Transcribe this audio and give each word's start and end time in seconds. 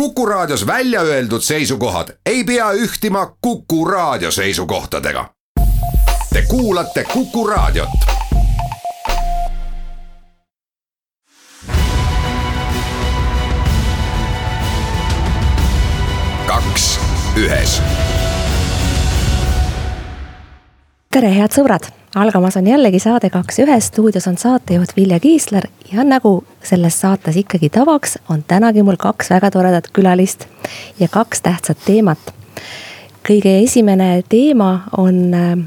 Kuku 0.00 0.26
Raadios 0.26 0.66
välja 0.66 1.00
öeldud 1.00 1.40
seisukohad 1.40 2.08
ei 2.26 2.44
pea 2.44 2.72
ühtima 2.72 3.36
Kuku 3.40 3.84
Raadio 3.84 4.30
seisukohtadega. 4.30 5.30
Te 6.32 6.42
kuulate 6.42 7.04
Kuku 7.04 7.46
Raadiot. 7.46 7.88
kaks 16.46 17.00
ühes. 17.36 17.82
tere, 21.10 21.34
head 21.34 21.52
sõbrad, 21.56 21.88
algamas 22.16 22.56
on 22.56 22.66
jällegi 22.66 22.98
saade 22.98 23.30
Kaks 23.30 23.58
ühes, 23.58 23.86
stuudios 23.86 24.26
on 24.26 24.38
saatejuht 24.38 24.96
Vilja 24.96 25.20
Kiisler 25.20 25.64
ja 25.92 26.04
nagu 26.04 26.44
selles 26.62 27.00
saates 27.00 27.36
ikkagi 27.36 27.68
tavaks, 27.68 28.18
on 28.28 28.44
tänagi 28.48 28.82
mul 28.82 28.96
kaks 28.96 29.30
väga 29.30 29.50
toredat 29.50 29.88
külalist 29.92 30.46
ja 31.00 31.08
kaks 31.08 31.42
tähtsat 31.42 31.78
teemat. 31.84 32.18
kõige 33.28 33.58
esimene 33.62 34.22
teema 34.28 34.80
on 34.96 35.34
äh, 35.34 35.58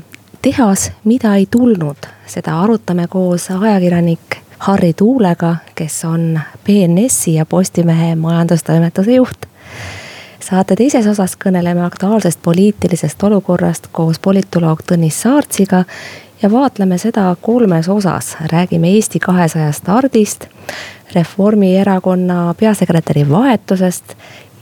tehas, 0.42 0.92
mida 1.04 1.36
ei 1.36 1.46
tulnud, 1.52 2.08
seda 2.26 2.62
arutame 2.62 3.08
koos 3.08 3.52
ajakirjanik 3.52 4.42
Harri 4.60 4.94
Tuulega, 4.94 5.56
kes 5.76 6.06
on 6.06 6.40
BNS-i 6.66 7.34
ja 7.34 7.46
Postimehe 7.46 8.16
majandustoimetuse 8.16 9.12
juht 9.12 9.46
saate 10.40 10.76
teises 10.76 11.08
osas 11.08 11.36
kõneleme 11.38 11.84
aktuaalsest 11.86 12.40
poliitilisest 12.44 13.24
olukorrast 13.24 13.88
koos 13.92 14.20
politoloog 14.20 14.82
Tõnis 14.92 15.22
Saartsiga 15.22 15.84
ja 16.42 16.52
vaatleme 16.52 16.98
seda 16.98 17.36
kolmes 17.42 17.90
osas, 17.90 18.38
räägime 18.52 18.88
Eesti 18.88 19.20
kahesaja 19.20 19.72
stardist, 19.72 20.46
Reformierakonna 21.16 22.54
peasekretäri 22.60 23.30
vahetusest 23.30 24.04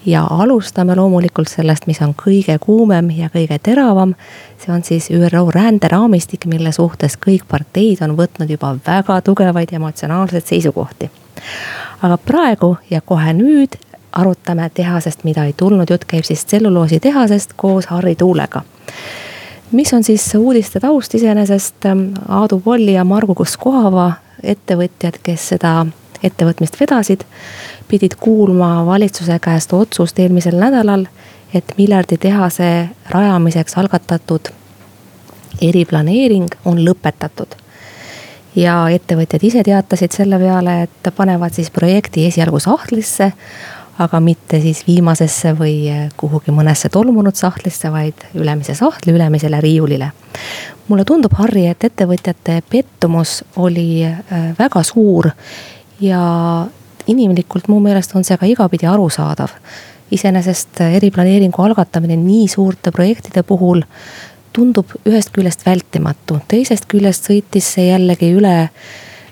ja 0.05 0.27
alustame 0.29 0.95
loomulikult 0.95 1.47
sellest, 1.47 1.87
mis 1.87 2.01
on 2.01 2.15
kõige 2.15 2.57
kuumem 2.59 3.09
ja 3.11 3.29
kõige 3.29 3.59
teravam. 3.63 4.15
see 4.57 4.73
on 4.73 4.83
siis 4.83 5.09
ÜRO 5.11 5.51
ränderaamistik, 5.51 6.45
mille 6.45 6.71
suhtes 6.71 7.17
kõik 7.17 7.43
parteid 7.47 8.01
on 8.01 8.17
võtnud 8.17 8.49
juba 8.49 8.77
väga 8.87 9.21
tugevaid 9.21 9.73
emotsionaalseid 9.73 10.45
seisukohti. 10.45 11.11
aga 12.01 12.17
praegu 12.17 12.77
ja 12.89 13.01
kohe 13.01 13.33
nüüd 13.33 13.75
arutame 14.11 14.69
tehasest, 14.73 15.23
mida 15.23 15.43
ei 15.43 15.53
tulnud, 15.53 15.89
jutt 15.89 16.05
käib 16.05 16.23
siis 16.23 16.45
tselluloositehasest 16.45 17.53
koos 17.55 17.85
Harri 17.85 18.15
Tuulega 18.15 18.61
mis 19.71 19.93
on 19.93 20.03
siis 20.03 20.35
uudiste 20.35 20.79
taust 20.79 21.15
iseenesest, 21.15 21.85
ähm, 21.85 21.99
Aadu 22.27 22.59
Polli 22.59 22.93
ja 22.93 23.03
Margu 23.03 23.35
Kuskohava 23.35 24.11
ettevõtjad, 24.43 25.19
kes 25.23 25.49
seda 25.53 25.85
ettevõtmist 26.23 26.79
vedasid, 26.79 27.23
pidid 27.87 28.15
kuulma 28.19 28.85
valitsuse 28.85 29.39
käest 29.39 29.73
otsust 29.73 30.19
eelmisel 30.19 30.57
nädalal, 30.59 31.05
et 31.53 31.73
miljarditehase 31.77 32.89
rajamiseks 33.09 33.77
algatatud 33.77 34.51
eriplaneering 35.61 36.49
on 36.65 36.83
lõpetatud. 36.85 37.55
ja 38.57 38.87
ettevõtjad 38.89 39.43
ise 39.45 39.61
teatasid 39.63 40.15
selle 40.15 40.39
peale, 40.41 40.87
et 40.87 41.09
panevad 41.15 41.53
siis 41.53 41.69
projekti 41.71 42.25
esialgu 42.25 42.59
sahtlisse 42.59 43.31
aga 43.99 44.19
mitte 44.21 44.59
siis 44.61 44.83
viimasesse 44.87 45.53
või 45.57 45.89
kuhugi 46.17 46.53
mõnesse 46.53 46.89
tolmunud 46.93 47.35
sahtlisse, 47.35 47.91
vaid 47.91 48.27
ülemise 48.37 48.75
sahtli 48.77 49.13
ülemisele 49.15 49.61
riiulile. 49.61 50.11
mulle 50.87 51.03
tundub, 51.05 51.33
Harri, 51.33 51.65
et 51.67 51.83
ettevõtjate 51.83 52.61
pettumus 52.69 53.43
oli 53.55 54.03
eh, 54.03 54.17
väga 54.59 54.83
suur 54.83 55.29
ja 55.99 56.21
inimlikult 57.07 57.67
mu 57.67 57.79
meelest 57.79 58.15
on 58.15 58.23
see 58.23 58.37
ka 58.37 58.45
igapidi 58.45 58.87
arusaadav. 58.87 59.49
iseenesest 60.11 60.79
eriplaneeringu 60.81 61.61
algatamine 61.61 62.15
nii 62.15 62.47
suurte 62.47 62.91
projektide 62.91 63.43
puhul 63.43 63.81
tundub 64.53 64.93
ühest 65.05 65.33
küljest 65.35 65.65
vältimatu, 65.65 66.39
teisest 66.47 66.87
küljest 66.87 67.27
sõitis 67.29 67.73
see 67.75 67.89
jällegi 67.89 68.31
üle 68.33 68.69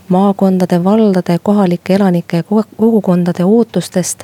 maakondade, 0.10 0.84
valdade, 0.84 1.40
kohalike 1.44 1.96
elanike, 1.96 2.44
kogukondade 2.78 3.46
ootustest. 3.46 4.24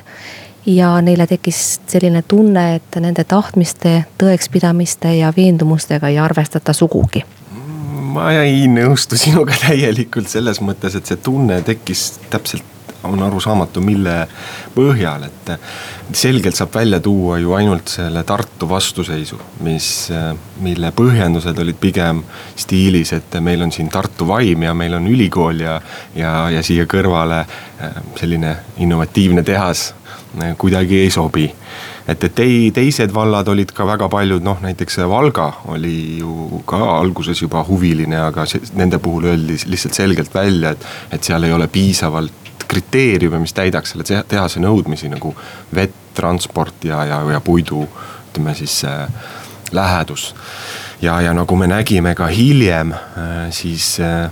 ja 0.66 1.00
neile 1.02 1.26
tekkis 1.26 1.80
selline 1.86 2.22
tunne, 2.22 2.74
et 2.74 2.96
nende 3.00 3.24
tahtmiste, 3.24 4.04
tõekspidamiste 4.18 5.10
ja 5.18 5.32
veendumustega 5.36 6.08
ei 6.08 6.18
arvestata 6.18 6.72
sugugi 6.72 7.24
ma 8.12 8.32
ei 8.32 8.66
nõustu 8.68 9.16
sinuga 9.16 9.56
täielikult 9.56 10.28
selles 10.28 10.60
mõttes, 10.60 10.94
et 10.94 11.08
see 11.08 11.16
tunne 11.16 11.62
tekkis 11.66 12.20
täpselt 12.30 12.64
on 13.04 13.22
arusaamatu, 13.22 13.80
mille 13.80 14.16
põhjal, 14.74 15.26
et 15.26 15.52
selgelt 16.16 16.56
saab 16.56 16.74
välja 16.74 17.00
tuua 17.00 17.38
ju 17.38 17.54
ainult 17.56 17.88
selle 17.88 18.24
Tartu 18.24 18.68
vastuseisu, 18.68 19.38
mis, 19.66 19.88
mille 20.62 20.92
põhjendused 20.96 21.58
olid 21.62 21.78
pigem 21.80 22.22
stiilis, 22.56 23.12
et 23.16 23.40
meil 23.40 23.62
on 23.62 23.72
siin 23.72 23.90
Tartu 23.92 24.28
vaim 24.28 24.62
ja 24.62 24.74
meil 24.74 24.98
on 24.98 25.08
ülikool 25.08 25.64
ja, 25.64 25.80
ja, 26.14 26.50
ja 26.50 26.62
siia 26.62 26.86
kõrvale 26.90 27.42
äh, 27.42 28.02
selline 28.20 28.56
innovatiivne 28.82 29.42
tehas 29.46 29.92
äh, 30.40 30.54
kuidagi 30.58 31.02
ei 31.02 31.10
sobi. 31.10 31.48
Et, 32.08 32.24
et 32.24 32.34
tei-, 32.34 32.70
teised 32.74 33.14
vallad 33.14 33.48
olid 33.48 33.72
ka 33.74 33.86
väga 33.86 34.08
paljud, 34.10 34.42
noh 34.42 34.58
näiteks 34.62 34.98
Valga 35.08 35.48
oli 35.70 36.18
ju 36.18 36.62
ka 36.66 36.80
alguses 36.98 37.42
juba 37.42 37.62
huviline, 37.66 38.18
aga 38.26 38.46
see, 38.50 38.62
nende 38.78 38.98
puhul 39.02 39.30
öeldi 39.32 39.58
lihtsalt 39.70 39.98
selgelt 39.98 40.34
välja, 40.34 40.74
et, 40.74 40.86
et 41.14 41.30
seal 41.30 41.46
ei 41.46 41.54
ole 41.54 41.68
piisavalt 41.70 42.41
kriteeriume, 42.68 43.38
mis 43.42 43.52
täidaks 43.52 43.92
selle 43.92 44.24
tehase 44.28 44.60
nõudmisi 44.60 45.10
nagu 45.12 45.34
vett, 45.74 45.98
transport 46.14 46.84
ja, 46.84 47.04
ja, 47.08 47.22
ja 47.32 47.40
puidu 47.40 47.86
ütleme 48.30 48.54
siis 48.54 48.82
äh, 48.84 49.08
lähedus. 49.72 50.34
ja, 51.02 51.20
ja 51.20 51.32
nagu 51.34 51.56
me 51.56 51.66
nägime 51.66 52.14
ka 52.14 52.26
hiljem 52.26 52.92
äh,, 52.92 53.50
siis 53.50 54.00
äh, 54.00 54.30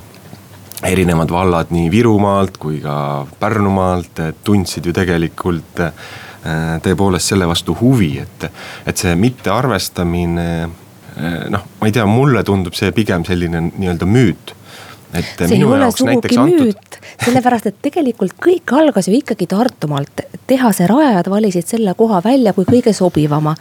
erinevad 0.82 1.30
vallad 1.30 1.72
nii 1.74 1.90
Virumaalt 1.90 2.56
kui 2.58 2.80
ka 2.80 3.26
Pärnumaalt 3.40 4.20
tundsid 4.44 4.86
ju 4.86 4.92
tegelikult 4.96 5.80
äh, 5.84 5.92
tõepoolest 6.84 7.32
selle 7.32 7.48
vastu 7.48 7.76
huvi, 7.80 8.14
et, 8.22 8.46
et 8.86 8.96
see 8.96 9.16
mittearvestamine 9.16 10.48
äh, 10.64 11.44
noh, 11.52 11.66
ma 11.80 11.88
ei 11.88 11.96
tea, 11.96 12.06
mulle 12.08 12.44
tundub 12.44 12.76
see 12.76 12.92
pigem 12.96 13.24
selline 13.28 13.68
nii-öelda 13.70 14.08
müüt 14.08 14.54
et 15.14 15.44
see 15.44 15.58
ei 15.58 15.64
ole 15.66 15.90
sugugi 15.94 16.38
antud... 16.38 16.98
sellepärast 17.24 17.70
et 17.70 17.78
tegelikult 17.82 18.36
kõik 18.42 18.74
algas 18.78 19.08
ju 19.10 19.14
ikkagi 19.16 19.48
Tartumaalt. 19.50 20.24
tehase 20.50 20.86
rajajad 20.90 21.30
valisid 21.30 21.68
selle 21.70 21.94
koha 21.98 22.20
välja 22.24 22.52
kui 22.56 22.66
kõige 22.68 22.92
sobivama. 22.96 23.54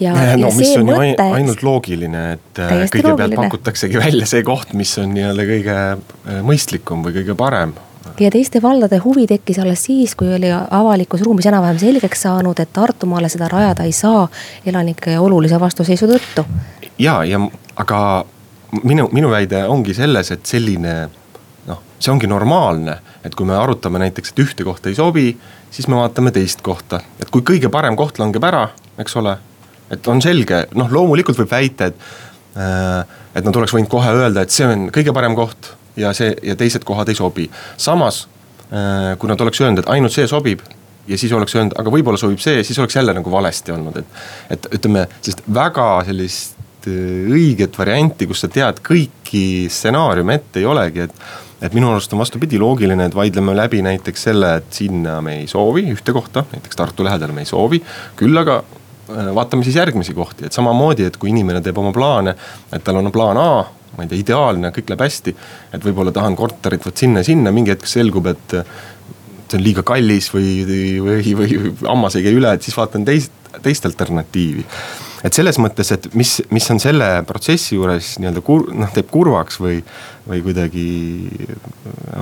ja, 0.00 0.14
ja, 0.14 0.36
no, 0.36 0.48
ja 0.48 0.54
see 0.54 0.84
mõte. 0.84 1.28
ainult 1.40 1.62
loogiline, 1.66 2.24
et 2.38 2.62
äh, 2.62 2.72
kõigepealt 2.86 3.10
loogiline. 3.10 3.42
pakutaksegi 3.44 4.00
välja 4.00 4.30
see 4.30 4.46
koht, 4.46 4.74
mis 4.78 4.94
on 5.02 5.12
nii-öelda 5.16 5.50
kõige 5.52 5.76
äh, 5.76 6.40
mõistlikum 6.46 7.04
või 7.06 7.20
kõige 7.20 7.38
parem 7.38 7.76
ja 8.20 8.30
teiste 8.34 8.62
valdade 8.62 8.98
huvi 9.04 9.26
tekkis 9.30 9.58
alles 9.62 9.84
siis, 9.84 10.14
kui 10.18 10.30
oli 10.34 10.50
avalikus 10.52 11.22
ruumis 11.22 11.46
enam-vähem 11.46 11.78
selgeks 11.78 12.24
saanud, 12.26 12.58
et 12.58 12.72
Tartumaale 12.72 13.28
seda 13.30 13.48
rajada 13.52 13.86
ei 13.86 13.92
saa 13.92 14.26
elanike 14.66 15.18
olulise 15.18 15.60
vastuseisu 15.60 16.08
tõttu. 16.10 16.44
ja, 16.98 17.22
ja 17.24 17.40
aga 17.76 18.24
minu, 18.82 19.08
minu 19.12 19.30
väide 19.32 19.62
ongi 19.68 19.94
selles, 19.96 20.32
et 20.34 20.46
selline 20.46 20.94
noh, 21.68 21.82
see 21.98 22.12
ongi 22.12 22.28
normaalne, 22.30 22.98
et 23.24 23.34
kui 23.36 23.48
me 23.48 23.56
arutame 23.58 24.00
näiteks, 24.02 24.32
et 24.32 24.42
ühte 24.44 24.66
kohta 24.66 24.90
ei 24.90 24.98
sobi, 24.98 25.28
siis 25.74 25.88
me 25.88 25.98
vaatame 25.98 26.32
teist 26.34 26.62
kohta, 26.64 27.00
et 27.20 27.30
kui 27.32 27.44
kõige 27.46 27.70
parem 27.72 27.96
koht 27.98 28.20
langeb 28.20 28.44
ära, 28.44 28.68
eks 29.00 29.16
ole. 29.20 29.36
et 29.90 30.08
on 30.08 30.20
selge, 30.20 30.66
noh 30.76 30.90
loomulikult 30.92 31.38
võib 31.40 31.50
väita, 31.50 31.86
et, 31.88 32.08
äh, 32.60 33.04
et 33.34 33.44
nad 33.44 33.56
oleks 33.56 33.72
võinud 33.72 33.88
kohe 33.88 34.10
öelda, 34.12 34.42
et 34.44 34.52
see 34.52 34.66
on 34.68 34.90
kõige 34.92 35.14
parem 35.16 35.36
koht 35.36 35.72
ja 35.96 36.12
see 36.12 36.34
ja 36.42 36.56
teised 36.56 36.84
kohad 36.84 37.08
ei 37.08 37.16
sobi. 37.16 37.50
samas, 37.76 38.26
äh, 38.68 39.16
kui 39.18 39.28
nad 39.28 39.40
oleks 39.40 39.60
öelnud, 39.60 39.80
et 39.80 39.88
ainult 39.88 40.12
see 40.12 40.28
sobib 40.28 40.60
ja 41.08 41.16
siis 41.18 41.32
oleks 41.32 41.56
öelnud, 41.56 41.72
aga 41.80 41.90
võib-olla 41.90 42.20
sobib 42.20 42.38
see, 42.38 42.60
siis 42.64 42.78
oleks 42.78 42.96
jälle 42.96 43.14
nagu 43.16 43.30
valesti 43.30 43.72
olnud, 43.72 43.96
et. 43.96 44.22
et 44.50 44.68
ütleme, 44.76 45.06
sellist 45.22 45.42
väga 45.48 46.04
sellist 46.04 46.57
sellist 46.57 46.57
õiget 46.86 47.76
varianti, 47.78 48.28
kus 48.30 48.44
sa 48.44 48.48
tead 48.52 48.80
kõiki 48.84 49.68
stsenaariume 49.72 50.38
ette 50.38 50.62
ei 50.62 50.66
olegi, 50.68 51.06
et. 51.08 51.22
et 51.58 51.74
minu 51.74 51.88
arust 51.90 52.12
on 52.14 52.20
vastupidi 52.22 52.58
loogiline, 52.58 53.08
et 53.08 53.14
vaidleme 53.14 53.54
läbi 53.56 53.80
näiteks 53.82 54.28
selle, 54.28 54.52
et 54.60 54.68
sinna 54.70 55.16
me 55.24 55.40
ei 55.40 55.48
soovi 55.50 55.88
ühte 55.90 56.14
kohta, 56.14 56.44
näiteks 56.52 56.78
Tartu 56.78 57.04
lähedal 57.04 57.32
me 57.34 57.42
ei 57.42 57.50
soovi. 57.50 57.82
küll 58.16 58.38
aga 58.38 58.60
äh, 58.62 59.32
vaatame 59.34 59.66
siis 59.66 59.80
järgmisi 59.80 60.14
kohti, 60.14 60.46
et 60.46 60.54
samamoodi, 60.54 61.08
et 61.08 61.16
kui 61.16 61.32
inimene 61.32 61.60
teeb 61.64 61.78
oma 61.82 61.90
plaane, 61.92 62.36
et 62.72 62.84
tal 62.84 63.00
on 63.02 63.10
plaan 63.12 63.42
A 63.42 63.50
ma 63.96 64.04
ei 64.04 64.10
tea, 64.12 64.20
ideaalne, 64.22 64.70
kõik 64.70 64.92
läheb 64.92 65.02
hästi. 65.02 65.34
et 65.74 65.84
võib-olla 65.84 66.12
tahan 66.14 66.36
korterit 66.36 66.84
vot 66.86 66.96
sinna 66.96 67.24
ja 67.24 67.30
sinna, 67.32 67.50
mingi 67.50 67.74
hetk 67.74 67.88
selgub, 67.90 68.30
et 68.30 68.54
see 69.48 69.58
on 69.58 69.64
liiga 69.64 69.82
kallis 69.82 70.28
või, 70.30 70.62
või, 71.02 71.34
või 71.34 71.74
hammas 71.88 72.18
ei 72.18 72.26
käi 72.28 72.36
üle, 72.36 72.52
et 72.54 72.62
siis 72.62 72.76
vaatan 72.76 73.06
teist, 73.08 73.32
teist 73.64 73.86
alternatiivi 73.88 74.66
et 75.24 75.34
selles 75.34 75.58
mõttes, 75.62 75.90
et 75.94 76.08
mis, 76.18 76.34
mis 76.54 76.70
on 76.72 76.80
selle 76.82 77.08
protsessi 77.28 77.76
juures 77.76 78.14
nii-öelda 78.22 78.42
kur-, 78.46 78.68
noh 78.76 78.92
teeb 78.94 79.10
kurvaks 79.10 79.60
või, 79.62 79.80
või 80.28 80.42
kuidagi 80.44 80.86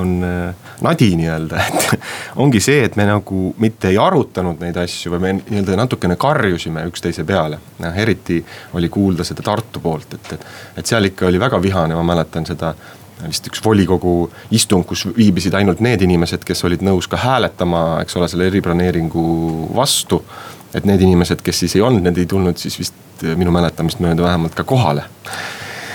on 0.01 0.17
äh, 0.27 0.69
nadi 0.87 1.11
nii-öelda, 1.21 1.63
et 1.69 2.07
ongi 2.43 2.63
see, 2.65 2.85
et 2.89 2.97
me 2.97 3.09
nagu 3.09 3.51
mitte 3.63 3.91
ei 3.93 4.01
arutanud 4.01 4.61
neid 4.65 4.77
asju, 4.83 5.15
vaid 5.15 5.25
me 5.25 5.35
nii-öelda 5.39 5.81
natukene 5.83 6.19
karjusime 6.21 6.87
üksteise 6.91 7.27
peale. 7.29 7.61
noh, 7.83 7.99
eriti 8.05 8.43
oli 8.75 8.89
kuulda 8.93 9.25
seda 9.25 9.45
Tartu 9.47 9.81
poolt, 9.81 10.15
et, 10.19 10.33
et, 10.39 10.47
et 10.81 10.87
seal 10.87 11.11
ikka 11.11 11.29
oli 11.29 11.41
väga 11.41 11.61
vihane, 11.63 11.99
ma 11.99 12.07
mäletan 12.15 12.49
seda 12.49 12.75
vist 13.25 13.49
üks 13.49 13.63
volikogu 13.65 14.29
istung, 14.55 14.85
kus 14.87 15.07
viibisid 15.17 15.55
ainult 15.57 15.81
need 15.85 16.03
inimesed, 16.05 16.45
kes 16.47 16.65
olid 16.69 16.85
nõus 16.85 17.09
ka 17.11 17.19
hääletama, 17.21 18.03
eks 18.05 18.19
ole, 18.19 18.29
selle 18.29 18.49
eriplaneeringu 18.51 19.25
vastu. 19.77 20.21
Et 20.77 20.89
need 20.89 21.03
inimesed, 21.03 21.43
kes 21.45 21.65
siis 21.65 21.77
ei 21.77 21.85
olnud, 21.85 22.05
need 22.05 22.19
ei 22.21 22.27
tulnud 22.31 22.61
siis 22.61 22.79
vist 22.83 23.27
minu 23.37 23.53
mäletamist 23.55 24.03
mööda 24.05 24.27
vähemalt 24.29 24.55
ka 24.55 24.65
kohale 24.69 25.07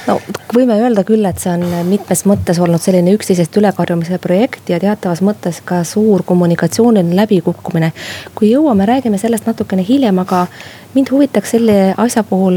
no 0.08 0.18
võime 0.54 0.78
öelda 0.82 1.04
küll, 1.08 1.26
et 1.30 1.40
see 1.42 1.52
on 1.54 1.66
mitmes 1.88 2.24
mõttes 2.30 2.60
olnud 2.62 2.82
selline 2.82 3.14
üksteisest 3.16 3.58
ülekarjumise 3.62 4.18
projekt 4.24 4.72
ja 4.72 4.80
teatavas 4.82 5.22
mõttes 5.26 5.62
ka 5.66 5.84
suur 5.88 6.26
kommunikatsiooniline 6.28 7.16
läbikukkumine. 7.22 7.92
kui 8.36 8.52
jõuame, 8.52 8.88
räägime 8.88 9.18
sellest 9.22 9.48
natukene 9.50 9.86
hiljem, 9.88 10.20
aga 10.20 10.48
mind 10.94 11.08
huvitaks 11.12 11.52
selle 11.52 11.94
asja 11.98 12.24
puhul 12.24 12.54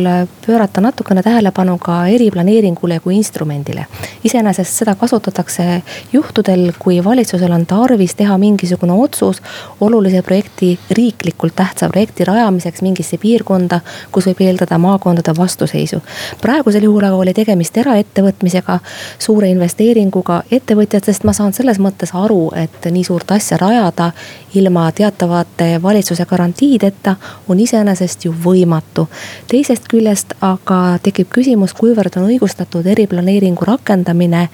pöörata 0.46 0.80
natukene 0.80 1.22
tähelepanu 1.22 1.78
ka 1.78 2.06
eriplaneeringule 2.06 3.00
kui 3.00 3.16
instrumendile. 3.16 3.86
iseenesest 4.24 4.76
seda 4.78 4.94
kasutatakse 4.94 5.82
juhtudel, 6.12 6.72
kui 6.78 7.04
valitsusel 7.04 7.52
on 7.52 7.66
tarvis 7.66 8.14
teha 8.14 8.38
mingisugune 8.38 8.92
otsus 8.92 9.42
olulise 9.80 10.22
projekti, 10.22 10.78
riiklikult 10.90 11.56
tähtsa 11.56 11.88
projekti 11.88 12.24
rajamiseks 12.24 12.82
mingisse 12.82 13.18
piirkonda, 13.18 13.80
kus 14.12 14.26
võib 14.26 14.40
eeldada 14.40 14.78
maakondade 14.78 15.36
vastuseisu. 15.38 16.02
praegusel 16.40 16.82
juhul 16.82 17.04
aga 17.04 17.16
oli 17.16 17.34
tegemist 17.34 17.76
eraettevõtmisega, 17.76 18.78
suure 19.18 19.48
investeeringuga 19.48 20.42
ettevõtjatest, 20.50 21.24
ma 21.24 21.32
saan 21.32 21.52
selles 21.52 21.78
mõttes 21.78 22.14
aru, 22.14 22.50
et 22.56 22.90
nii 22.90 23.04
suurt 23.04 23.30
asja 23.30 23.56
rajada 23.56 24.12
ilma 24.54 24.92
teatavate 24.92 25.82
valitsuse 25.82 26.24
garantiideta 26.26 27.16
on 27.48 27.60
iseenesest 27.60 28.23
ju 28.24 28.34
võimatu. 28.44 29.06
teisest 29.48 29.88
küljest 29.88 30.34
aga 30.40 30.98
tekib 31.02 31.30
küsimus, 31.34 31.74
kuivõrd 31.74 32.18
on 32.20 32.28
õigustatud 32.28 32.86
eriplaneeringu 32.86 33.64
rakendamine 33.64 34.48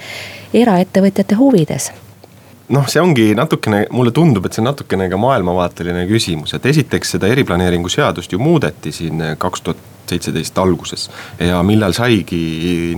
eraettevõtjate 0.55 1.39
huvides 1.39 1.91
noh, 2.71 2.87
see 2.89 3.03
ongi 3.03 3.31
natukene, 3.35 3.85
mulle 3.91 4.13
tundub, 4.15 4.47
et 4.47 4.55
see 4.55 4.63
on 4.63 4.71
natukene 4.71 5.09
ka 5.11 5.19
maailmavaateline 5.21 6.05
küsimus, 6.11 6.55
et 6.55 6.67
esiteks 6.71 7.17
seda 7.17 7.31
eriplaneeringu 7.31 7.91
seadust 7.91 8.33
ju 8.33 8.39
muudeti 8.39 8.93
siin 8.95 9.25
kaks 9.39 9.65
tuhat 9.67 9.89
seitseteist 10.11 10.59
alguses. 10.59 11.11
ja 11.39 11.63
millal 11.63 11.95
saigi 11.95 12.41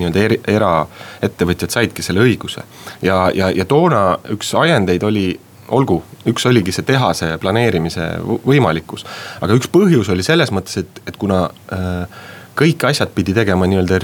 nii-öelda 0.01 0.39
eraettevõtjad 0.49 1.75
saidki 1.75 2.05
selle 2.05 2.25
õiguse. 2.25 2.65
ja, 3.03 3.31
ja, 3.35 3.51
ja 3.51 3.65
toona 3.69 4.19
üks 4.33 4.55
ajendeid 4.59 5.03
oli 5.03 5.27
olgu, 5.69 6.03
üks 6.29 6.47
oligi 6.49 6.75
see 6.75 6.87
tehase 6.87 7.37
planeerimise 7.43 8.09
võimalikkus. 8.47 9.07
aga 9.41 9.57
üks 9.59 9.71
põhjus 9.73 10.11
oli 10.13 10.27
selles 10.27 10.53
mõttes, 10.55 10.83
et, 10.83 11.03
et 11.07 11.17
kuna 11.17 11.45
äh, 11.73 12.21
kõik 12.59 12.85
asjad 12.91 13.15
pidi 13.15 13.35
tegema 13.37 13.69
nii-öelda 13.71 14.03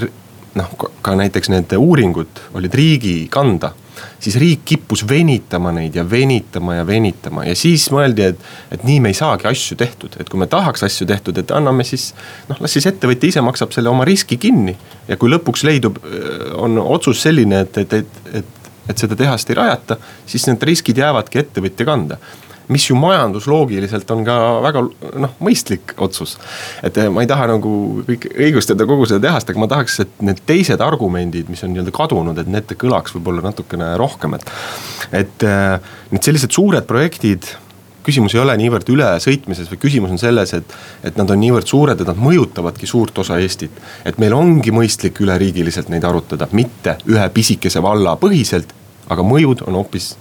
noh, 0.59 0.73
ka 1.03 1.15
näiteks 1.19 1.53
need 1.53 1.75
uuringud 1.77 2.47
olid 2.59 2.75
riigi 2.75 3.21
kanda 3.31 3.75
siis 4.21 4.37
riik 4.39 4.65
kippus 4.65 5.03
venitama 5.09 5.73
neid 5.75 5.95
ja 5.95 6.05
venitama 6.11 6.79
ja 6.79 6.87
venitama 6.87 7.45
ja 7.47 7.55
siis 7.59 7.89
mõeldi, 7.95 8.29
et, 8.33 8.45
et 8.75 8.85
nii 8.87 9.01
me 9.03 9.13
ei 9.13 9.19
saagi 9.19 9.49
asju 9.51 9.79
tehtud, 9.79 10.19
et 10.21 10.29
kui 10.31 10.41
me 10.41 10.49
tahaks 10.51 10.85
asju 10.87 11.07
tehtud, 11.09 11.39
et 11.39 11.55
anname 11.55 11.87
siis. 11.87 12.13
noh, 12.51 12.61
las 12.63 12.75
siis 12.75 12.87
ettevõtja 12.91 13.33
ise 13.33 13.45
maksab 13.45 13.75
selle 13.75 13.91
oma 13.91 14.07
riski 14.09 14.39
kinni 14.41 14.77
ja 15.09 15.19
kui 15.21 15.31
lõpuks 15.33 15.65
leidub, 15.67 16.01
on 16.59 16.79
otsus 16.83 17.23
selline, 17.27 17.65
et, 17.67 17.79
et, 17.85 17.99
et, 18.03 18.23
et 18.43 18.58
et 18.89 18.99
seda 18.99 19.17
tehast 19.17 19.51
ei 19.51 19.59
rajata, 19.59 19.99
siis 20.27 20.47
need 20.49 20.63
riskid 20.71 21.01
jäävadki 21.01 21.43
ettevõtja 21.45 21.89
kanda 21.89 22.19
mis 22.69 22.91
ju 22.91 22.97
majandusloogiliselt 23.01 24.11
on 24.13 24.25
ka 24.27 24.37
väga 24.65 24.83
noh, 25.25 25.37
mõistlik 25.45 25.95
otsus. 26.05 26.37
et 26.85 26.97
eh, 27.01 27.09
ma 27.13 27.25
ei 27.25 27.31
taha 27.31 27.49
nagu 27.55 27.73
kõik 28.09 28.29
õigustada 28.35 28.87
kogu 28.89 29.07
seda 29.09 29.25
tehast, 29.29 29.51
aga 29.51 29.63
ma 29.63 29.71
tahaks, 29.71 30.01
et 30.05 30.21
need 30.25 30.43
teised 30.49 30.83
argumendid, 30.85 31.49
mis 31.49 31.65
on 31.65 31.73
nii-öelda 31.73 31.95
kadunud, 31.97 32.39
et 32.39 32.51
need 32.53 32.77
kõlaks 32.81 33.17
võib-olla 33.17 33.45
natukene 33.49 33.95
rohkem, 34.01 34.37
et. 34.37 34.53
et 35.25 35.49
eh, 35.49 35.95
need 36.13 36.29
sellised 36.29 36.53
suured 36.55 36.85
projektid 36.89 37.49
küsimus 38.09 38.35
ei 38.37 38.41
ole 38.43 38.57
niivõrd 38.61 38.89
ülesõitmises, 38.93 39.69
vaid 39.71 39.83
küsimus 39.83 40.15
on 40.15 40.21
selles, 40.21 40.55
et, 40.57 40.79
et 41.05 41.21
nad 41.21 41.31
on 41.31 41.41
niivõrd 41.41 41.69
suured, 41.69 42.01
et 42.01 42.09
nad 42.09 42.25
mõjutavadki 42.29 42.89
suurt 42.89 43.21
osa 43.25 43.39
Eestit. 43.43 43.85
et 44.05 44.19
meil 44.19 44.35
ongi 44.37 44.73
mõistlik 44.75 45.21
üleriigiliselt 45.25 45.93
neid 45.93 46.05
arutada, 46.09 46.49
mitte 46.53 46.99
ühe 47.11 47.29
pisikese 47.35 47.83
valla 47.85 48.17
põhiselt, 48.21 48.73
aga 49.09 49.25
mõjud 49.25 49.67
on 49.69 49.81
hoopis 49.81 50.15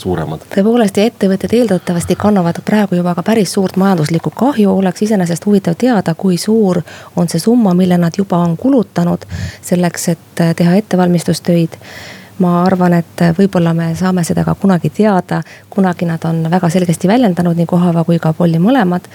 suuremad. 0.00 0.44
tõepoolest 0.54 0.96
ja 0.96 1.08
ettevõtted 1.08 1.52
eeldatavasti 1.56 2.16
kannavad 2.20 2.60
praegu 2.64 2.96
juba 2.96 3.14
ka 3.14 3.24
päris 3.24 3.52
suurt 3.56 3.76
majanduslikku 3.80 4.32
kahju, 4.36 4.76
oleks 4.82 5.02
iseenesest 5.08 5.46
huvitav 5.46 5.76
teada, 5.80 6.14
kui 6.14 6.38
suur 6.40 6.82
on 7.16 7.28
see 7.28 7.40
summa, 7.40 7.74
mille 7.74 7.98
nad 8.00 8.16
juba 8.18 8.40
on 8.44 8.56
kulutanud 8.56 9.26
selleks, 9.62 10.08
et 10.14 10.44
teha 10.56 10.76
ettevalmistustöid 10.80 11.76
ma 12.40 12.62
arvan, 12.64 12.94
et 13.00 13.22
võib-olla 13.38 13.74
me 13.76 13.90
saame 13.94 14.24
seda 14.24 14.44
ka 14.44 14.54
kunagi 14.58 14.90
teada, 14.90 15.42
kunagi 15.70 16.08
nad 16.08 16.24
on 16.24 16.42
väga 16.50 16.70
selgesti 16.72 17.08
väljendanud, 17.08 17.56
nii 17.56 17.68
Kohava 17.68 18.04
kui 18.04 18.18
ka 18.18 18.32
Polli 18.32 18.58
mõlemad. 18.58 19.08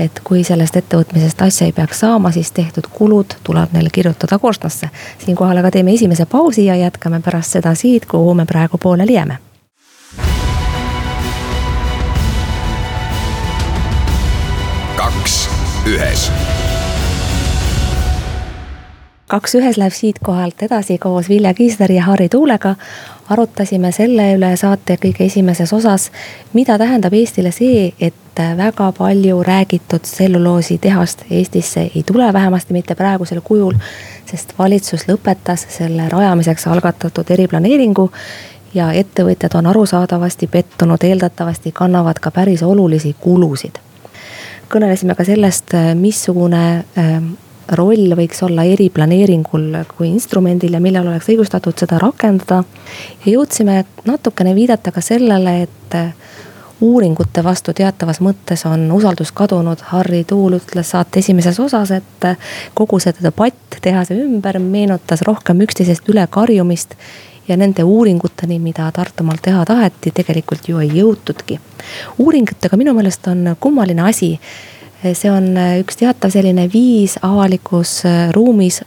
et 0.00 0.20
kui 0.24 0.44
sellest 0.44 0.76
ettevõtmisest 0.76 1.42
asja 1.44 1.66
ei 1.66 1.72
peaks 1.76 2.00
saama, 2.00 2.30
siis 2.32 2.52
tehtud 2.56 2.86
kulud 2.92 3.36
tuleb 3.44 3.72
neil 3.72 3.90
kirjutada 3.92 4.38
korstnasse. 4.38 4.88
siinkohal 5.24 5.58
aga 5.58 5.70
teeme 5.70 5.92
esimese 5.92 6.26
pausi 6.26 6.64
ja 6.66 6.76
jätkame 6.76 7.20
pärast 7.20 7.50
seda 7.50 7.74
siit, 7.74 8.06
kuhu 8.06 8.34
me 8.34 8.46
praegu 8.46 8.78
pooleli 8.78 9.12
jääme 9.12 9.38
kaks 14.96 15.48
ühes 15.86 16.30
kaks 19.30 19.54
ühes 19.54 19.78
läheb 19.78 19.94
siit 19.94 20.18
kohalt 20.22 20.62
edasi 20.62 20.98
koos 20.98 21.28
Vilja 21.28 21.54
Kiisleri 21.54 21.96
ja 21.96 22.04
Harri 22.04 22.28
Tuulega. 22.28 22.74
arutasime 23.30 23.92
selle 23.94 24.24
üle 24.34 24.56
saate 24.58 24.96
kõige 24.98 25.22
esimeses 25.30 25.70
osas, 25.72 26.08
mida 26.52 26.74
tähendab 26.78 27.14
Eestile 27.14 27.52
see, 27.54 27.92
et 28.00 28.40
väga 28.56 28.88
palju 28.96 29.42
räägitud 29.46 30.02
tselluloositehast 30.02 31.22
Eestisse 31.30 31.80
ei 31.94 32.02
tule, 32.06 32.32
vähemasti 32.32 32.72
mitte 32.72 32.94
praegusel 32.94 33.40
kujul. 33.40 33.74
sest 34.26 34.54
valitsus 34.58 35.06
lõpetas 35.08 35.66
selle 35.68 36.08
rajamiseks 36.08 36.66
algatatud 36.66 37.30
eriplaneeringu 37.30 38.10
ja 38.74 38.92
ettevõtjad 38.92 39.54
on 39.58 39.66
arusaadavasti 39.66 40.46
pettunud, 40.46 41.02
eeldatavasti 41.02 41.72
kannavad 41.72 42.18
ka 42.18 42.30
päris 42.30 42.62
olulisi 42.62 43.16
kulusid. 43.20 43.78
kõnelesime 44.74 45.14
ka 45.14 45.24
sellest, 45.24 45.70
missugune 45.94 46.84
ähm, 46.98 47.32
roll 47.78 48.14
võiks 48.18 48.42
olla 48.46 48.64
eriplaneeringul 48.68 49.76
kui 49.96 50.08
instrumendil 50.10 50.74
ja 50.76 50.80
millal 50.82 51.08
oleks 51.10 51.30
õigustatud 51.30 51.78
seda 51.78 51.98
rakendada. 52.02 52.64
ja 53.24 53.32
jõudsime 53.32 53.84
natukene 54.04 54.54
viidata 54.54 54.92
ka 54.92 55.00
sellele, 55.00 55.62
et 55.62 55.96
uuringute 56.80 57.44
vastu 57.44 57.72
teatavas 57.76 58.20
mõttes 58.24 58.64
on 58.66 58.86
usaldus 58.92 59.32
kadunud. 59.32 59.80
Harri 59.92 60.24
Tuul 60.24 60.56
ütles 60.56 60.90
saate 60.90 61.20
esimeses 61.20 61.60
osas, 61.60 61.90
et 61.90 62.28
kogu 62.74 63.00
see 63.00 63.14
debatt 63.22 63.80
tehase 63.82 64.16
ümber 64.16 64.58
meenutas 64.58 65.22
rohkem 65.26 65.60
üksteisest 65.66 66.08
ülekarjumist 66.08 66.96
ja 67.48 67.56
nende 67.56 67.84
uuringuteni, 67.84 68.58
mida 68.58 68.90
Tartumaal 68.92 69.40
teha 69.42 69.64
taheti, 69.66 70.12
tegelikult 70.14 70.68
ju 70.68 70.78
ei 70.78 70.90
jõutudki. 71.00 71.60
uuringutega 72.18 72.76
minu 72.76 72.94
meelest 72.94 73.26
on 73.26 73.56
kummaline 73.60 74.02
asi 74.08 74.38
see 75.02 75.30
on 75.32 75.52
äh, 75.56 75.76
üks 75.82 75.98
teatav 76.00 76.32
selline 76.34 76.66
viis 76.72 77.16
avalikus 77.22 78.00
äh, 78.08 78.30
ruumis 78.36 78.82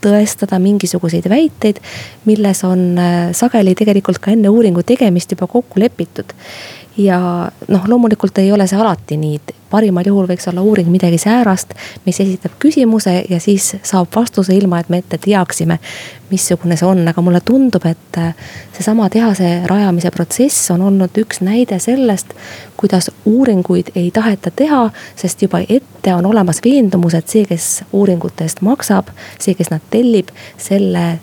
tõestada 0.00 0.56
mingisuguseid 0.62 1.26
väiteid, 1.28 1.76
milles 2.24 2.62
on 2.64 2.96
sageli 3.36 3.74
tegelikult 3.76 4.16
ka 4.24 4.32
enne 4.32 4.48
uuringu 4.48 4.80
tegemist 4.88 5.34
juba 5.34 5.44
kokku 5.44 5.82
lepitud. 5.82 6.32
ja 6.96 7.18
noh, 7.68 7.84
loomulikult 7.88 8.38
ei 8.40 8.48
ole 8.52 8.64
see 8.66 8.80
alati 8.80 9.18
nii, 9.20 9.36
parimal 9.70 10.06
juhul 10.06 10.26
võiks 10.30 10.48
olla 10.50 10.62
uuring 10.62 10.88
midagi 10.90 11.18
säärast, 11.18 11.74
mis 12.04 12.20
esitab 12.20 12.56
küsimuse 12.62 13.24
ja 13.30 13.40
siis 13.40 13.76
saab 13.82 14.10
vastuse, 14.16 14.54
ilma 14.56 14.80
et 14.80 14.88
me 14.88 15.00
ette 15.02 15.18
teaksime, 15.18 15.78
missugune 16.30 16.76
see 16.78 16.88
on, 16.88 17.02
aga 17.08 17.22
mulle 17.22 17.40
tundub, 17.44 17.86
et 17.86 18.18
äh, 18.18 18.34
seesama 18.76 19.08
tehase 19.10 19.62
rajamise 19.70 20.10
protsess 20.14 20.70
on 20.74 20.82
olnud 20.90 21.22
üks 21.22 21.42
näide 21.46 21.78
sellest, 21.82 22.34
kuidas 22.80 23.10
uuringuid 23.24 23.94
ei 23.94 24.10
taheta 24.14 24.50
teha, 24.50 24.84
sest 25.16 25.42
juba 25.42 25.62
ette 25.68 26.14
on 26.14 26.26
olemas 26.26 26.62
veendumus, 26.64 27.14
et 27.14 27.28
see, 27.28 27.46
kes 27.48 27.72
uuringute 27.92 28.46
eest 28.46 28.62
maksab, 28.66 29.10
see, 29.38 29.54
kes 29.58 29.72
nad 29.74 29.84
tellib, 29.90 30.30
selle 30.58 31.18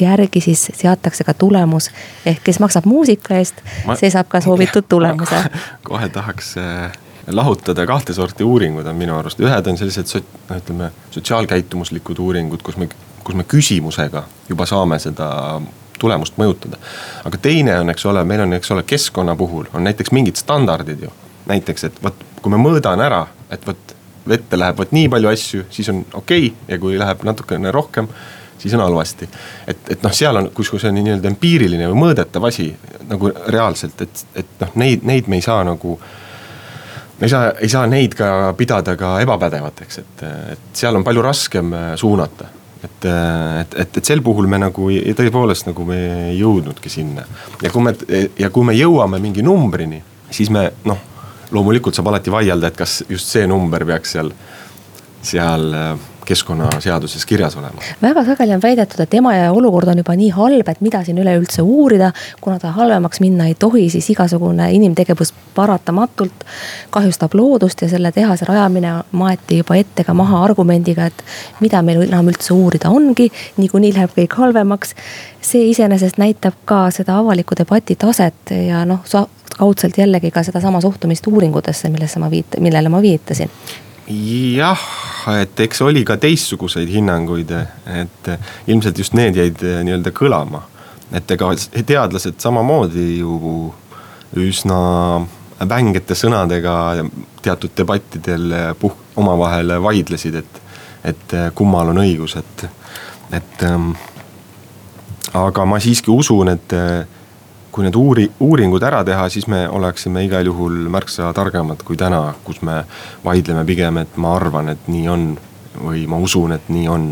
järgi 0.00 0.40
siis 0.40 0.70
seatakse 0.74 1.24
ka 1.24 1.34
tulemus. 1.34 1.90
ehk 2.26 2.42
kes 2.44 2.60
maksab 2.60 2.84
muusika 2.84 3.38
eest, 3.38 3.62
see 3.94 4.10
saab 4.10 4.28
ka 4.28 4.40
soovitud 4.40 4.88
tulemuse. 4.92 5.44
kohe 5.82 6.08
tahaks 6.08 6.56
äh, 6.58 6.92
lahutada 7.32 7.86
kahte 7.86 8.12
sorti 8.12 8.44
uuringud 8.44 8.86
on 8.86 8.96
minu 8.96 9.16
arust, 9.18 9.40
ühed 9.40 9.70
on 9.70 9.78
sellised 9.80 10.10
noh 10.10 10.58
ütleme, 10.58 10.90
sotsiaalkäitumuslikud 11.14 12.18
uuringud, 12.18 12.62
kus 12.62 12.76
me, 12.76 12.88
kus 13.24 13.38
me 13.38 13.46
küsimusega 13.48 14.24
juba 14.48 14.66
saame 14.68 14.98
seda 15.02 15.28
tulemust 15.98 16.38
mõjutada. 16.40 16.78
aga 17.24 17.38
teine 17.38 17.78
on, 17.80 17.90
eks 17.90 18.06
ole, 18.06 18.24
meil 18.24 18.44
on, 18.44 18.52
eks 18.58 18.70
ole, 18.74 18.82
keskkonna 18.82 19.36
puhul 19.36 19.70
on 19.72 19.84
näiteks 19.84 20.12
mingid 20.12 20.36
standardid 20.36 21.02
ju. 21.06 21.12
näiteks, 21.46 21.84
et 21.84 22.02
vot, 22.02 22.24
kui 22.42 22.52
ma 22.52 22.60
mõõdan 22.60 23.00
ära, 23.00 23.26
et 23.50 23.66
vot 23.66 23.94
vette 24.28 24.58
läheb 24.58 24.78
vot 24.78 24.92
nii 24.92 25.08
palju 25.12 25.28
asju, 25.28 25.66
siis 25.70 25.88
on 25.92 26.04
okei 26.14 26.46
okay, 26.46 26.64
ja 26.68 26.78
kui 26.80 26.98
läheb 26.98 27.24
natukene 27.28 27.70
rohkem, 27.72 28.08
siis 28.58 28.74
on 28.74 28.80
halvasti. 28.80 29.28
et, 29.66 29.78
et 29.90 30.02
noh, 30.02 30.12
seal 30.12 30.36
on, 30.36 30.50
kus, 30.54 30.70
kus 30.72 30.84
on 30.88 30.96
nii-öelda 30.96 31.28
empiiriline 31.28 31.88
või 31.92 32.00
mõõdetav 32.06 32.48
asi 32.48 32.70
nagu 33.08 33.32
reaalselt, 33.46 34.00
et, 34.00 34.26
et 34.34 34.60
noh, 34.60 34.76
neid, 34.80 35.04
neid 35.04 35.28
me 35.28 35.40
ei 35.40 35.44
saa 35.44 35.64
nagu 35.64 35.98
ei 37.20 37.28
saa, 37.28 37.52
ei 37.60 37.68
saa 37.68 37.86
neid 37.90 38.16
ka 38.18 38.28
pidada 38.58 38.96
ka 38.98 39.16
ebapädevateks, 39.22 39.98
et, 40.02 40.26
et 40.54 40.68
seal 40.76 40.96
on 40.98 41.04
palju 41.06 41.22
raskem 41.24 41.72
äh, 41.72 41.88
suunata. 42.00 42.50
et, 42.84 43.04
äh, 43.08 43.60
et, 43.60 43.74
et, 43.80 43.96
et 43.96 44.04
sel 44.04 44.22
puhul 44.22 44.46
me 44.50 44.58
nagu 44.60 44.90
tõepoolest 44.90 45.70
nagu 45.70 45.86
me 45.88 45.98
ei 46.30 46.38
jõudnudki 46.38 46.90
sinna. 46.92 47.24
ja 47.62 47.70
kui 47.70 47.82
me, 47.82 47.94
ja 48.38 48.50
kui 48.50 48.64
me 48.64 48.74
jõuame 48.76 49.20
mingi 49.22 49.42
numbrini, 49.42 50.02
siis 50.30 50.50
me 50.50 50.70
noh, 50.84 50.98
loomulikult 51.54 51.94
saab 51.94 52.10
alati 52.12 52.32
vaielda, 52.32 52.68
et 52.68 52.76
kas 52.76 53.02
just 53.08 53.30
see 53.30 53.46
number 53.46 53.84
peaks 53.86 54.16
seal, 54.16 54.32
seal 55.22 55.70
äh, 55.74 55.94
keskkonnaseaduses 56.24 57.26
kirjas 57.26 57.56
olema. 57.56 57.82
väga 58.02 58.24
sageli 58.24 58.54
on 58.54 58.62
väidetud, 58.62 59.00
et 59.00 59.14
Emajõe 59.14 59.50
olukord 59.50 59.88
on 59.88 59.98
juba 59.98 60.16
nii 60.16 60.30
halb, 60.34 60.68
et 60.68 60.80
mida 60.80 61.02
siin 61.04 61.18
üleüldse 61.18 61.62
uurida. 61.62 62.12
kuna 62.40 62.58
ta 62.58 62.72
halvemaks 62.72 63.20
minna 63.20 63.46
ei 63.46 63.54
tohi, 63.54 63.90
siis 63.90 64.10
igasugune 64.10 64.70
inimtegevus 64.72 65.34
paratamatult 65.54 66.44
kahjustab 66.90 67.34
loodust 67.34 67.82
ja 67.82 67.88
selle 67.88 68.12
tehase 68.12 68.44
rajamine 68.48 68.94
maeti 69.12 69.58
juba 69.62 69.76
ette 69.76 70.04
ka 70.04 70.14
maha 70.14 70.44
argumendiga, 70.44 71.06
et 71.06 71.24
mida 71.60 71.82
meil 71.82 72.02
enam 72.08 72.28
üldse 72.32 72.54
uurida 72.54 72.90
ongi, 72.90 73.30
niikuinii 73.56 73.94
läheb 73.94 74.18
kõik 74.18 74.36
halvemaks. 74.38 74.94
see 75.44 75.68
iseenesest 75.70 76.18
näitab 76.18 76.54
ka 76.64 76.90
seda 76.90 77.18
avaliku 77.20 77.54
debati 77.58 77.96
taset 77.96 78.50
ja 78.66 78.84
noh, 78.84 79.00
kaudselt 79.58 79.98
jällegi 79.98 80.30
ka 80.30 80.42
sedasama 80.42 80.80
suhtumist 80.80 81.26
uuringutesse, 81.26 81.88
millesse 81.88 82.18
ma 82.18 82.30
viit-, 82.30 82.60
millele 82.60 82.88
ma 82.88 83.02
viitasin 83.02 83.50
jah, 84.08 84.80
et 85.40 85.60
eks 85.64 85.82
oli 85.84 86.04
ka 86.04 86.16
teistsuguseid 86.20 86.90
hinnanguid, 86.92 87.50
et 87.94 88.30
ilmselt 88.68 88.98
just 88.98 89.16
need 89.16 89.38
jäid 89.38 89.62
eh, 89.64 89.80
nii-öelda 89.86 90.12
kõlama. 90.14 90.62
et 91.14 91.30
ega 91.30 91.50
teadlased 91.86 92.40
samamoodi 92.42 93.18
ju 93.20 93.72
üsna 94.40 94.78
vängete 95.68 96.16
sõnadega 96.18 97.04
teatud 97.42 97.70
debattidel 97.76 98.54
puh-, 98.80 98.96
omavahel 99.16 99.76
vaidlesid, 99.82 100.34
et, 100.34 100.60
et 101.04 101.36
kummal 101.54 101.92
on 101.92 102.00
õigus, 102.02 102.34
et, 102.40 102.64
et 103.32 103.62
ähm, 103.68 103.92
aga 105.34 105.64
ma 105.64 105.78
siiski 105.80 106.10
usun, 106.10 106.50
et 106.50 106.74
kui 107.74 107.86
need 107.86 107.96
uuri-, 107.98 108.30
uuringud 108.44 108.84
ära 108.86 109.02
teha, 109.06 109.26
siis 109.32 109.48
me 109.50 109.64
oleksime 109.66 110.22
igal 110.26 110.46
juhul 110.46 110.84
märksa 110.94 111.32
targemad 111.34 111.82
kui 111.86 111.98
täna, 111.98 112.28
kus 112.46 112.62
me 112.62 112.82
vaidleme 113.24 113.64
pigem, 113.66 113.98
et 114.04 114.18
ma 114.20 114.36
arvan, 114.38 114.70
et 114.74 114.86
nii 114.90 115.10
on 115.10 115.26
või 115.74 116.04
ma 116.10 116.20
usun, 116.22 116.54
et 116.54 116.70
nii 116.70 116.86
on. 116.88 117.10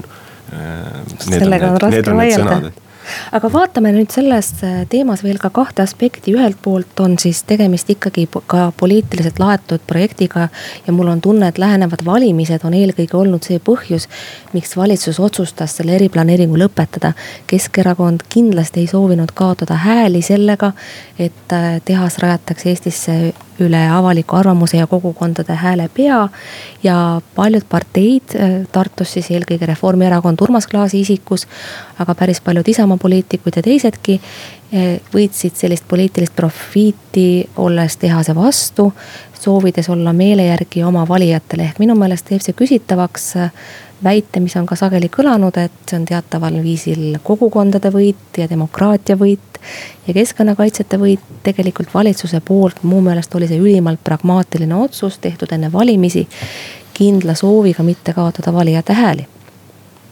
sellega 1.19 1.73
on, 1.73 1.78
on 1.78 1.85
raske 1.87 2.14
vaielda 2.14 2.73
aga 3.33 3.50
vaatame 3.52 3.92
nüüd 3.95 4.12
selles 4.14 4.50
äh, 4.64 4.83
teemas 4.90 5.23
veel 5.25 5.38
ka 5.42 5.50
kahte 5.54 5.83
aspekti, 5.85 6.35
ühelt 6.37 6.59
poolt 6.62 7.00
on 7.04 7.19
siis 7.21 7.42
tegemist 7.49 7.90
ikkagi 7.92 8.26
ka 8.47 8.71
poliitiliselt 8.76 9.38
laetud 9.42 9.85
projektiga. 9.87 10.49
ja 10.87 10.92
mul 10.92 11.09
on 11.12 11.21
tunne, 11.21 11.49
et 11.49 11.59
lähenevad 11.59 12.04
valimised 12.04 12.64
on 12.64 12.75
eelkõige 12.75 13.16
olnud 13.16 13.45
see 13.45 13.59
põhjus, 13.59 14.09
miks 14.52 14.76
valitsus 14.76 15.21
otsustas 15.21 15.76
selle 15.76 15.97
eriplaneeringu 15.97 16.59
lõpetada. 16.59 17.12
Keskerakond 17.47 18.26
kindlasti 18.28 18.81
ei 18.81 18.90
soovinud 18.90 19.33
kaotada 19.35 19.75
hääli 19.75 20.23
sellega, 20.23 20.73
et 21.19 21.52
äh, 21.52 21.81
tehas 21.85 22.19
rajatakse 22.19 22.69
Eestisse 22.73 23.33
üle 23.62 23.81
avaliku 23.90 24.37
arvamuse 24.37 24.76
ja 24.76 24.87
kogukondade 24.87 25.54
hääle 25.54 25.88
pea. 25.95 26.28
ja 26.83 27.21
paljud 27.35 27.64
parteid, 27.69 28.35
äh, 28.35 28.66
Tartus 28.73 29.12
siis 29.12 29.31
eelkõige 29.31 29.66
Reformierakond 29.66 30.40
Urmas 30.40 30.66
Klaasi 30.66 31.00
isikus, 31.00 31.47
aga 31.99 32.14
päris 32.14 32.40
paljud 32.40 32.69
Isamaa 32.69 32.97
poliitikud 32.97 33.57
ja 33.57 33.62
teisedki 33.62 34.21
äh, 34.21 34.99
võitsid 35.14 35.54
sellist 35.54 35.85
poliitilist 35.88 36.37
profiiti, 36.37 37.49
olles 37.57 37.97
tehase 37.97 38.35
vastu, 38.35 38.92
soovides 39.42 39.88
olla 39.88 40.12
meele 40.12 40.47
järgi 40.47 40.85
oma 40.85 41.07
valijatele, 41.09 41.71
ehk 41.71 41.78
minu 41.83 41.95
meelest 41.99 42.28
teeb 42.31 42.42
see 42.45 42.54
küsitavaks 42.59 43.33
äh, 43.37 43.50
väite, 44.04 44.40
mis 44.40 44.56
on 44.56 44.66
ka 44.66 44.76
sageli 44.78 45.09
kõlanud, 45.12 45.56
et 45.61 45.75
see 45.88 45.99
on 46.00 46.06
teataval 46.09 46.59
viisil 46.64 47.18
kogukondade 47.25 47.92
võit 47.94 48.38
ja 48.38 48.49
demokraatia 48.50 49.16
võit 49.21 49.61
ja 50.06 50.14
keskkonnakaitsjate 50.14 50.99
võit 50.99 51.28
tegelikult 51.47 51.92
valitsuse 51.94 52.40
poolt, 52.44 52.82
mu 52.82 53.00
meelest 53.04 53.35
oli 53.38 53.49
see 53.50 53.61
ülimalt 53.62 54.02
pragmaatiline 54.04 54.75
otsus 54.75 55.18
tehtud 55.23 55.52
enne 55.52 55.73
valimisi. 55.73 56.26
kindla 56.92 57.35
sooviga 57.35 57.82
mitte 57.82 58.12
kaotada 58.12 58.52
valijate 58.52 58.92
hääli. 58.92 59.26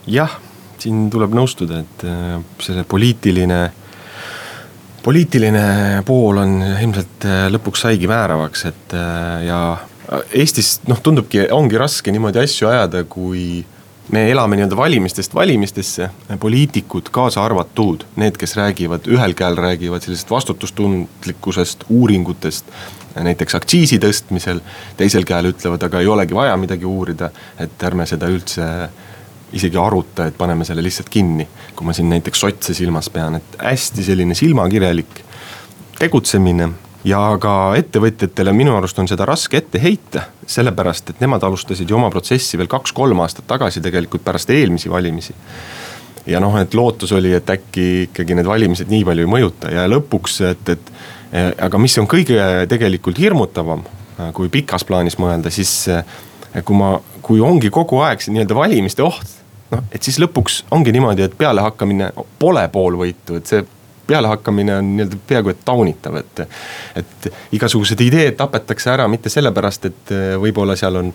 jah, 0.06 0.38
siin 0.78 1.10
tuleb 1.10 1.34
nõustuda, 1.34 1.80
et 1.80 2.04
äh, 2.04 2.40
selle 2.58 2.84
poliitiline 2.84 3.70
poliitiline 5.02 6.02
pool 6.06 6.40
on 6.42 6.58
ilmselt 6.62 7.24
äh, 7.24 7.46
lõpuks 7.52 7.86
saigi 7.86 8.08
määravaks, 8.08 8.64
et 8.64 8.94
äh, 8.94 9.44
ja 9.46 9.60
Eestis 10.34 10.80
noh, 10.90 10.98
tundubki, 10.98 11.44
ongi 11.54 11.78
raske 11.78 12.10
niimoodi 12.10 12.40
asju 12.42 12.66
ajada, 12.66 13.04
kui 13.06 13.62
me 14.10 14.30
elame 14.30 14.56
nii-öelda 14.56 14.76
valimistest 14.76 15.34
valimistesse, 15.34 16.10
poliitikud 16.40 17.10
kaasa 17.10 17.44
arvatud, 17.44 18.04
need, 18.16 18.38
kes 18.38 18.56
räägivad, 18.56 19.06
ühel 19.06 19.34
käel 19.34 19.56
räägivad 19.56 20.02
sellisest 20.02 20.30
vastutustundlikkusest, 20.30 21.84
uuringutest. 21.88 22.66
näiteks 23.14 23.54
aktsiisi 23.54 23.98
tõstmisel, 23.98 24.60
teisel 24.96 25.24
käel 25.26 25.50
ütlevad, 25.50 25.82
aga 25.82 26.00
ei 26.00 26.06
olegi 26.06 26.34
vaja 26.34 26.56
midagi 26.56 26.86
uurida, 26.86 27.30
et 27.58 27.82
ärme 27.82 28.06
seda 28.06 28.28
üldse 28.30 28.66
isegi 29.52 29.76
aruta, 29.76 30.26
et 30.26 30.38
paneme 30.38 30.64
selle 30.64 30.82
lihtsalt 30.82 31.08
kinni. 31.08 31.48
kui 31.76 31.86
ma 31.86 31.92
siin 31.92 32.08
näiteks 32.10 32.40
sotse 32.40 32.74
silmas 32.74 33.10
pean, 33.10 33.34
et 33.34 33.58
hästi 33.58 34.04
selline 34.04 34.34
silmakirjalik 34.34 35.24
tegutsemine 35.98 36.68
ja 37.04 37.20
ka 37.40 37.54
ettevõtjatele 37.80 38.52
minu 38.56 38.74
arust 38.76 38.98
on 39.00 39.08
seda 39.08 39.26
raske 39.28 39.60
ette 39.60 39.80
heita, 39.82 40.26
sellepärast 40.46 41.14
et 41.14 41.22
nemad 41.22 41.44
alustasid 41.46 41.88
ju 41.88 41.96
oma 41.96 42.10
protsessi 42.12 42.58
veel 42.60 42.68
kaks-kolm 42.70 43.22
aastat 43.24 43.48
tagasi 43.48 43.82
tegelikult 43.84 44.24
pärast 44.24 44.50
eelmisi 44.50 44.90
valimisi. 44.90 45.34
ja 46.26 46.40
noh, 46.40 46.56
et 46.60 46.74
lootus 46.74 47.12
oli, 47.16 47.32
et 47.34 47.50
äkki 47.50 47.86
ikkagi 48.08 48.36
need 48.36 48.46
valimised 48.46 48.90
nii 48.92 49.04
palju 49.08 49.24
ei 49.24 49.32
mõjuta 49.32 49.72
ja 49.72 49.86
lõpuks, 49.88 50.40
et, 50.50 50.68
et 50.68 51.56
aga 51.62 51.78
mis 51.78 51.96
on 51.98 52.08
kõige 52.10 52.66
tegelikult 52.68 53.18
hirmutavam, 53.18 53.84
kui 54.36 54.50
pikas 54.52 54.84
plaanis 54.84 55.16
mõelda, 55.18 55.50
siis 55.50 55.88
kui 56.64 56.76
ma, 56.76 56.98
kui 57.22 57.40
ongi 57.40 57.70
kogu 57.72 58.02
aeg 58.04 58.20
see 58.20 58.34
nii-öelda 58.34 58.58
valimiste 58.58 59.06
oht 59.06 59.38
noh, 59.70 59.84
et 59.94 60.02
siis 60.02 60.18
lõpuks 60.20 60.64
ongi 60.74 60.92
niimoodi, 60.92 61.24
et 61.24 61.36
pealehakkamine 61.38 62.10
pole 62.38 62.66
pool 62.72 62.98
võitu, 63.00 63.38
et 63.38 63.50
see 63.50 63.64
pealehakkamine 64.10 64.76
on 64.80 64.90
nii-öelda 64.96 65.20
peaaegu 65.30 65.54
et 65.54 65.64
taunitav, 65.64 66.20
et. 66.20 66.44
et 67.00 67.30
igasugused 67.56 68.00
ideed 68.04 68.36
tapetakse 68.38 68.90
ära 68.92 69.08
mitte 69.08 69.32
sellepärast, 69.32 69.88
et 69.90 70.14
eh, 70.14 70.34
võib-olla 70.42 70.76
seal 70.78 71.00
on, 71.00 71.12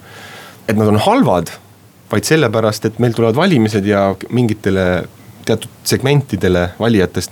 et 0.67 0.75
nad 0.75 0.91
on 0.91 0.99
halvad. 1.07 1.53
vaid 2.11 2.23
sellepärast, 2.23 2.85
et 2.85 2.99
meil 3.01 3.15
tulevad 3.17 3.35
valimised 3.35 3.85
ja 3.85 4.07
mingitele 4.29 4.83
teatud 5.45 5.71
segmentidele 5.83 6.69
valijatest 6.79 7.31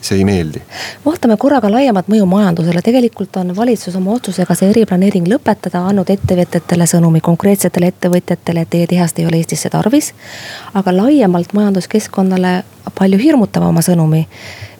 see 0.00 0.18
ei 0.18 0.24
meeldi. 0.24 0.62
vaatame 1.04 1.36
korra 1.36 1.60
ka 1.60 1.70
laiemat 1.70 2.08
mõju 2.08 2.26
majandusele, 2.30 2.82
tegelikult 2.82 3.36
on 3.40 3.54
valitsus 3.56 3.96
oma 3.98 4.14
otsusega 4.14 4.54
see 4.54 4.70
eriplaneering 4.70 5.26
lõpetada 5.30 5.82
andnud 5.90 6.10
ettevõtetele 6.14 6.86
sõnumi, 6.86 7.20
konkreetsetele 7.24 7.90
ettevõtjatele, 7.92 8.62
et 8.62 8.70
teie 8.70 8.86
tehast 8.86 9.18
ei 9.18 9.26
ole 9.26 9.42
Eestisse 9.42 9.70
tarvis. 9.70 10.12
aga 10.74 10.96
laiemalt 10.96 11.52
majanduskeskkonnale 11.52 12.62
palju 12.94 13.18
hirmutavama 13.18 13.82
sõnumi 13.84 14.26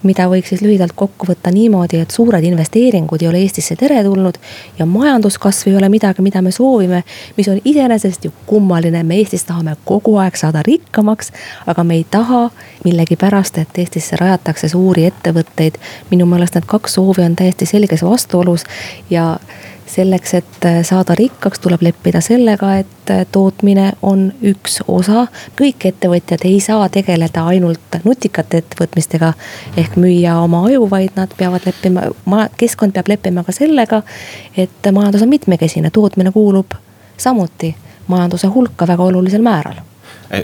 mida 0.03 0.29
võiks 0.31 0.53
siis 0.53 0.63
lühidalt 0.63 0.93
kokku 0.97 1.27
võtta 1.29 1.51
niimoodi, 1.55 2.03
et 2.03 2.15
suured 2.15 2.45
investeeringud 2.45 3.23
ei 3.23 3.29
ole 3.29 3.43
Eestisse 3.43 3.77
teretulnud. 3.77 4.39
ja 4.79 4.87
majanduskasv 4.87 5.69
ei 5.69 5.77
ole 5.77 5.89
midagi, 5.89 6.23
mida 6.23 6.43
me 6.43 6.51
soovime, 6.51 7.03
mis 7.37 7.49
on 7.49 7.61
iseenesest 7.65 8.25
ju 8.25 8.33
kummaline, 8.47 9.03
me 9.03 9.17
Eestis 9.17 9.45
tahame 9.45 9.77
kogu 9.85 10.17
aeg 10.17 10.37
saada 10.37 10.63
rikkamaks. 10.63 11.33
aga 11.67 11.85
me 11.85 11.95
ei 11.95 12.07
taha 12.11 12.51
millegipärast, 12.85 13.59
et 13.59 13.79
Eestisse 13.79 14.17
rajatakse 14.17 14.69
suuri 14.69 15.05
ettevõtteid. 15.11 15.79
minu 16.11 16.27
meelest 16.27 16.55
need 16.55 16.67
kaks 16.67 16.95
soovi 16.95 17.23
on 17.23 17.37
täiesti 17.37 17.67
selges 17.67 18.03
vastuolus 18.03 18.65
ja 19.11 19.39
selleks, 19.89 20.35
et 20.35 20.65
äh, 20.67 20.79
saada 20.87 21.15
rikkaks, 21.19 21.61
tuleb 21.65 21.83
leppida 21.83 22.21
sellega, 22.25 22.75
et 22.83 23.11
äh, 23.11 23.25
tootmine 23.33 23.93
on 24.03 24.29
üks 24.43 24.81
osa. 24.89 25.27
kõik 25.61 25.89
ettevõtjad 25.91 26.45
ei 26.45 26.61
saa 26.61 26.89
tegeleda 26.89 27.47
ainult 27.47 27.99
nutikate 28.05 28.63
ettevõtmistega 28.63 29.33
ehk 29.77 29.97
müüa 29.97 30.39
oma 30.45 30.65
aju, 30.69 30.87
vaid 30.91 31.17
nad 31.17 31.35
peavad 31.37 31.67
leppima, 31.67 32.49
keskkond 32.57 32.97
peab 32.97 33.09
leppima 33.09 33.45
ka 33.45 33.53
sellega, 33.53 34.03
et 34.57 34.93
majandus 34.93 35.23
on 35.27 35.33
mitmekesine, 35.35 35.91
tootmine 35.91 36.33
kuulub 36.33 36.79
samuti 37.17 37.75
majanduse 38.09 38.47
hulka 38.47 38.87
väga 38.87 39.03
olulisel 39.03 39.43
määral 39.43 39.83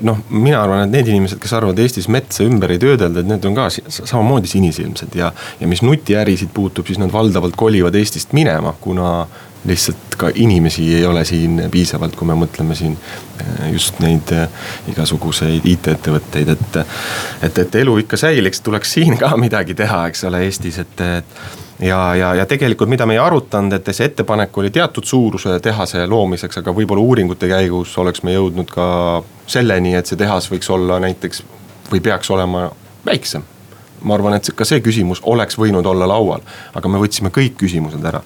noh, 0.07 0.21
mina 0.33 0.63
arvan, 0.63 0.87
et 0.87 0.95
need 0.95 1.11
inimesed, 1.13 1.41
kes 1.43 1.53
arvavad 1.57 1.81
Eestis 1.85 2.09
metsa 2.13 2.45
ümber 2.47 2.73
ei 2.73 2.81
töödelda, 2.81 3.21
et 3.21 3.29
need 3.29 3.45
on 3.49 3.57
ka 3.57 3.69
samamoodi 3.89 4.49
sinisilmsed 4.51 5.17
ja. 5.19 5.33
ja 5.61 5.69
mis 5.71 5.83
nutiärisid 5.85 6.55
puutub, 6.55 6.89
siis 6.89 7.01
nad 7.03 7.13
valdavalt 7.13 7.57
kolivad 7.57 7.97
Eestist 8.01 8.33
minema, 8.37 8.75
kuna 8.81 9.27
lihtsalt 9.65 10.17
ka 10.19 10.31
inimesi 10.35 10.95
ei 10.95 11.07
ole 11.07 11.25
siin 11.25 11.63
piisavalt, 11.71 12.17
kui 12.17 12.29
me 12.29 12.37
mõtleme 12.39 12.77
siin 12.77 12.97
eh, 13.41 13.73
just 13.73 13.99
neid 14.05 14.33
eh, 14.37 14.49
igasuguseid 14.93 15.67
IT-ettevõtteid, 15.73 16.55
et. 16.55 16.81
et, 17.43 17.59
et 17.59 17.77
elu 17.83 17.97
ikka 18.05 18.19
säiliks, 18.21 18.61
tuleks 18.61 18.97
siin 18.99 19.19
ka 19.21 19.33
midagi 19.45 19.75
teha, 19.75 20.07
eks 20.11 20.25
ole, 20.29 20.45
Eestis, 20.47 20.79
et, 20.83 21.01
et 21.01 21.87
ja, 21.87 22.01
ja, 22.15 22.35
ja 22.35 22.47
tegelikult, 22.47 22.91
mida 22.93 23.07
me 23.07 23.17
ei 23.17 23.23
arutanud, 23.23 23.73
et 23.73 23.91
see 23.93 24.11
ettepanek 24.11 24.59
oli 24.59 24.71
teatud 24.75 25.09
suuruse 25.09 25.59
tehase 25.65 26.07
loomiseks, 26.07 26.61
aga 26.61 26.77
võib-olla 26.77 27.03
uuringute 27.03 27.49
käigus 27.51 27.97
oleks 27.99 28.23
me 28.23 28.37
jõudnud 28.37 28.71
ka 28.71 28.87
selleni, 29.47 29.97
et 29.97 30.07
see 30.07 30.21
tehas 30.21 30.51
võiks 30.53 30.71
olla 30.73 31.01
näiteks 31.03 31.43
või 31.91 32.05
peaks 32.05 32.31
olema 32.31 32.69
väiksem 33.07 33.45
ma 34.05 34.19
arvan, 34.19 34.37
et 34.37 34.51
ka 34.57 34.67
see 34.69 34.83
küsimus 34.85 35.23
oleks 35.25 35.57
võinud 35.57 35.87
olla 35.89 36.07
laual, 36.09 36.45
aga 36.77 36.91
me 36.93 37.01
võtsime 37.01 37.33
kõik 37.35 37.57
küsimused 37.63 38.05
ära. 38.05 38.21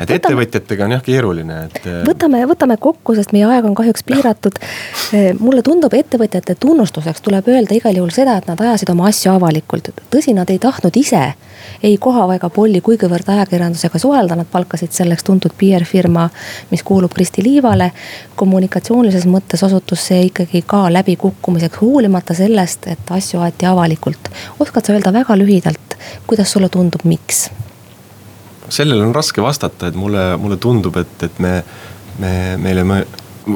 Et 0.00 0.10
võtame, 0.10 0.18
ettevõtjatega 0.18 0.86
on 0.86 0.96
jah 0.96 1.02
keeruline, 1.06 1.58
et. 1.68 1.80
Äh, 1.84 2.02
võtame, 2.06 2.42
võtame 2.50 2.78
kokku, 2.80 3.16
sest 3.18 3.34
meie 3.36 3.48
aeg 3.48 3.68
on 3.68 3.76
kahjuks 3.78 4.06
piiratud. 4.06 4.60
Äh, 5.16 5.32
mulle 5.40 5.64
tundub, 5.66 5.94
ettevõtjate 5.96 6.58
tunnustuseks 6.60 7.24
tuleb 7.26 7.48
öelda 7.52 7.76
igal 7.78 7.96
juhul 7.96 8.14
seda, 8.14 8.38
et 8.40 8.48
nad 8.50 8.60
ajasid 8.60 8.92
oma 8.94 9.10
asju 9.10 9.34
avalikult. 9.36 9.92
tõsi, 10.12 10.34
nad 10.36 10.50
ei 10.50 10.62
tahtnud 10.62 10.96
ise 10.96 11.26
ei 11.82 11.98
Kohava 12.00 12.36
ega 12.36 12.50
Polli 12.50 12.80
kuigivõrd 12.84 13.28
ajakirjandusega 13.32 13.98
suhelda, 14.00 14.36
nad 14.38 14.48
palkasid 14.50 14.94
selleks 14.96 15.26
tuntud 15.26 15.54
PR-firma, 15.58 16.28
mis 16.70 16.82
kuulub 16.86 17.14
Kristi 17.14 17.44
Liivale. 17.44 17.92
kommunikatsioonilises 18.36 19.26
mõttes 19.26 19.62
osutus 19.64 20.06
see 20.10 20.26
ikkagi 20.30 20.62
ka 20.66 20.86
läbikukkumiseks, 20.92 21.80
hoolimata 21.80 22.34
sellest, 22.34 22.86
et 22.86 23.10
asju 23.10 23.40
aeti 23.40 23.66
avalikult. 23.66 24.30
oskad 24.58 24.84
sa 24.84 24.92
öelda 24.92 25.12
väga 25.12 25.38
lühidalt, 25.38 25.96
kuidas 26.26 26.52
sulle 26.52 26.68
tundub, 26.68 27.04
miks? 27.04 27.50
Sellele 28.68 29.04
on 29.04 29.14
raske 29.14 29.42
vastata, 29.42 29.90
et 29.90 29.98
mulle, 29.98 30.32
mulle 30.40 30.58
tundub, 30.62 30.96
et, 31.00 31.22
et 31.22 31.38
me, 31.42 31.54
me, 32.22 32.32
meile 32.62 32.84
me 32.86 33.04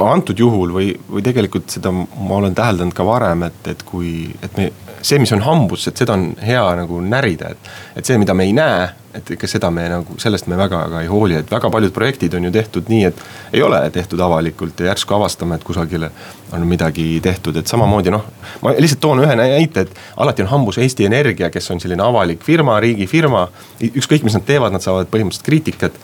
antud 0.07 0.39
juhul 0.39 0.71
või, 0.75 0.93
või 1.11 1.25
tegelikult 1.27 1.73
seda 1.73 1.91
ma 1.93 2.37
olen 2.37 2.55
täheldanud 2.55 2.95
ka 2.95 3.07
varem, 3.07 3.43
et, 3.49 3.61
et 3.73 3.83
kui, 3.87 4.31
et 4.43 4.59
me 4.59 4.71
see, 5.01 5.19
mis 5.19 5.33
on 5.33 5.43
hambus, 5.45 5.89
et 5.89 6.01
seda 6.01 6.15
on 6.17 6.31
hea 6.45 6.63
nagu 6.83 7.01
närida, 7.03 7.55
et. 7.55 7.71
et 7.97 8.07
see, 8.07 8.19
mida 8.21 8.37
me 8.37 8.47
ei 8.47 8.55
näe, 8.57 8.89
et 9.15 9.31
ega 9.35 9.49
seda 9.51 9.71
me 9.75 9.87
nagu, 9.91 10.17
sellest 10.23 10.47
me 10.51 10.59
väga 10.59 10.85
ka 10.93 11.01
ei 11.03 11.09
hooli, 11.11 11.41
et 11.41 11.51
väga 11.51 11.71
paljud 11.73 11.93
projektid 11.95 12.35
on 12.39 12.47
ju 12.47 12.53
tehtud 12.55 12.91
nii, 12.93 13.05
et. 13.09 13.23
ei 13.53 13.63
ole 13.63 13.81
tehtud 13.91 14.21
avalikult 14.21 14.81
ja 14.81 14.91
järsku 14.91 15.15
avastame, 15.17 15.59
et 15.59 15.65
kusagile 15.67 16.11
on 16.55 16.67
midagi 16.67 17.21
tehtud, 17.23 17.57
et 17.57 17.67
samamoodi 17.67 18.15
noh. 18.15 18.25
ma 18.63 18.75
lihtsalt 18.79 19.03
toon 19.03 19.25
ühe 19.25 19.37
näite, 19.37 19.87
et 19.87 19.99
alati 20.17 20.47
on 20.47 20.53
hambus 20.53 20.79
Eesti 20.79 21.09
Energia, 21.11 21.51
kes 21.51 21.71
on 21.75 21.83
selline 21.83 22.03
avalik 22.07 22.45
firma, 22.47 22.79
riigifirma. 22.81 23.49
ükskõik, 23.91 24.23
mis 24.27 24.39
nad 24.39 24.47
teevad, 24.47 24.73
nad 24.73 24.85
saavad 24.85 25.11
põhimõtteliselt 25.11 25.47
kriitikat 25.47 25.99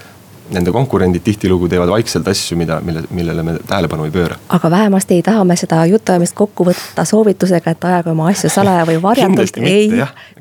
nende 0.50 0.72
konkurendid 0.72 1.22
tihtilugu 1.24 1.68
teevad 1.68 1.90
vaikselt 1.90 2.28
asju, 2.28 2.56
mida, 2.58 2.80
mille, 2.84 3.02
millele 3.10 3.42
me 3.42 3.56
tähelepanu 3.66 4.06
ei 4.06 4.12
pööra. 4.14 4.36
aga 4.48 4.70
vähemasti 4.70 5.14
ei 5.14 5.22
taha 5.26 5.44
me 5.44 5.56
seda 5.56 5.84
jutuajamist 5.90 6.34
kokku 6.36 6.66
võtta 6.68 7.04
soovitusega, 7.04 7.70
et 7.70 7.84
ajage 7.84 8.10
oma 8.10 8.28
asju 8.32 8.50
salaja 8.52 8.84
või 8.88 9.00
varjatult. 9.08 9.58
ei, 9.62 9.90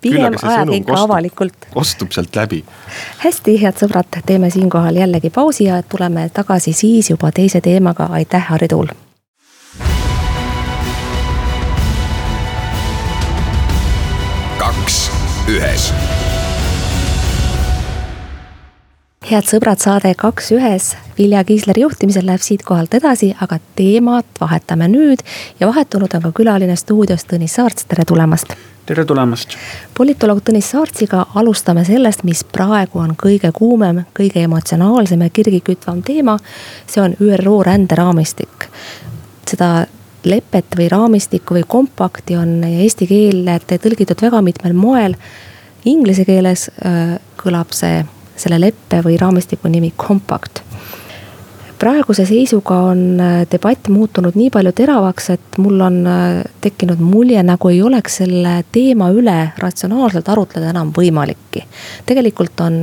pigem 0.01 0.37
ajage 0.41 0.81
ikka 0.81 0.99
avalikult. 1.05 1.69
kostub 1.73 2.11
sealt 2.15 2.35
läbi. 2.35 2.63
hästi, 3.23 3.57
head 3.61 3.81
sõbrad, 3.81 4.21
teeme 4.25 4.49
siinkohal 4.49 5.01
jällegi 5.01 5.29
pausi 5.29 5.69
ja 5.69 5.81
tuleme 5.83 6.29
tagasi 6.33 6.73
siis 6.73 7.09
juba 7.09 7.31
teise 7.31 7.61
teemaga, 7.61 8.09
aitäh, 8.11 8.45
Harri 8.49 8.67
Tuul. 8.67 8.93
kaks 14.57 15.11
ühes 15.51 15.91
head 19.25 19.47
sõbrad, 19.47 19.79
saade 19.81 20.11
Kaks 20.17 20.51
ühes 20.53 20.91
Vilja 21.17 21.41
Kiisleri 21.43 21.81
juhtimisel 21.81 22.27
läheb 22.27 22.43
siitkohalt 22.45 22.93
edasi, 22.93 23.31
aga 23.41 23.57
teemat 23.77 24.27
vahetame 24.41 24.87
nüüd 24.91 25.23
ja 25.59 25.67
vahetunud 25.67 26.13
on 26.13 26.27
ka 26.27 26.31
külaline 26.35 26.75
stuudios 26.77 27.25
Tõnis 27.25 27.55
Saarts, 27.57 27.87
tere 27.89 28.05
tulemast. 28.05 28.53
tere 28.85 29.05
tulemast. 29.05 29.57
politoloog 29.97 30.43
Tõnis 30.45 30.69
Saartsiga 30.75 31.25
alustame 31.35 31.85
sellest, 31.85 32.23
mis 32.23 32.43
praegu 32.43 32.99
on 33.01 33.15
kõige 33.23 33.49
kuumem, 33.53 34.03
kõige 34.13 34.43
emotsionaalsem 34.45 35.21
ja 35.21 35.29
kirgikütvam 35.29 36.03
teema. 36.03 36.37
see 36.87 37.01
on 37.01 37.15
ÜRO 37.19 37.63
ränderaamistik. 37.63 38.69
seda 39.49 39.87
lepet 40.23 40.77
või 40.77 40.89
raamistikku 40.89 41.55
või 41.55 41.63
kompakti 41.67 42.35
on 42.35 42.63
eesti 42.63 43.07
keelde 43.07 43.77
tõlgitud 43.77 44.21
väga 44.21 44.41
mitmel 44.41 44.73
moel. 44.73 45.15
Inglise 45.85 46.25
keeles 46.25 46.69
äh, 46.85 47.19
kõlab 47.37 47.73
see 47.73 48.05
selle 48.35 48.59
leppe 48.61 49.01
või 49.05 49.17
raamistiku 49.21 49.71
nimi 49.71 49.93
Compact 49.97 50.63
praeguse 51.79 52.25
seisuga 52.25 52.77
on 52.89 53.19
äh, 53.19 53.43
debatt 53.51 53.89
muutunud 53.91 54.35
nii 54.35 54.49
palju 54.53 54.71
teravaks, 54.75 55.29
et 55.35 55.57
mul 55.61 55.81
on 55.83 55.99
äh, 56.07 56.39
tekkinud 56.63 57.01
mulje, 57.03 57.41
nagu 57.43 57.69
ei 57.71 57.81
oleks 57.83 58.19
selle 58.21 58.55
teema 58.73 59.09
üle 59.13 59.35
ratsionaalselt 59.61 60.29
arutleda 60.31 60.71
enam 60.71 60.93
võimalikki. 60.95 61.65
tegelikult 62.05 62.61
on 62.65 62.79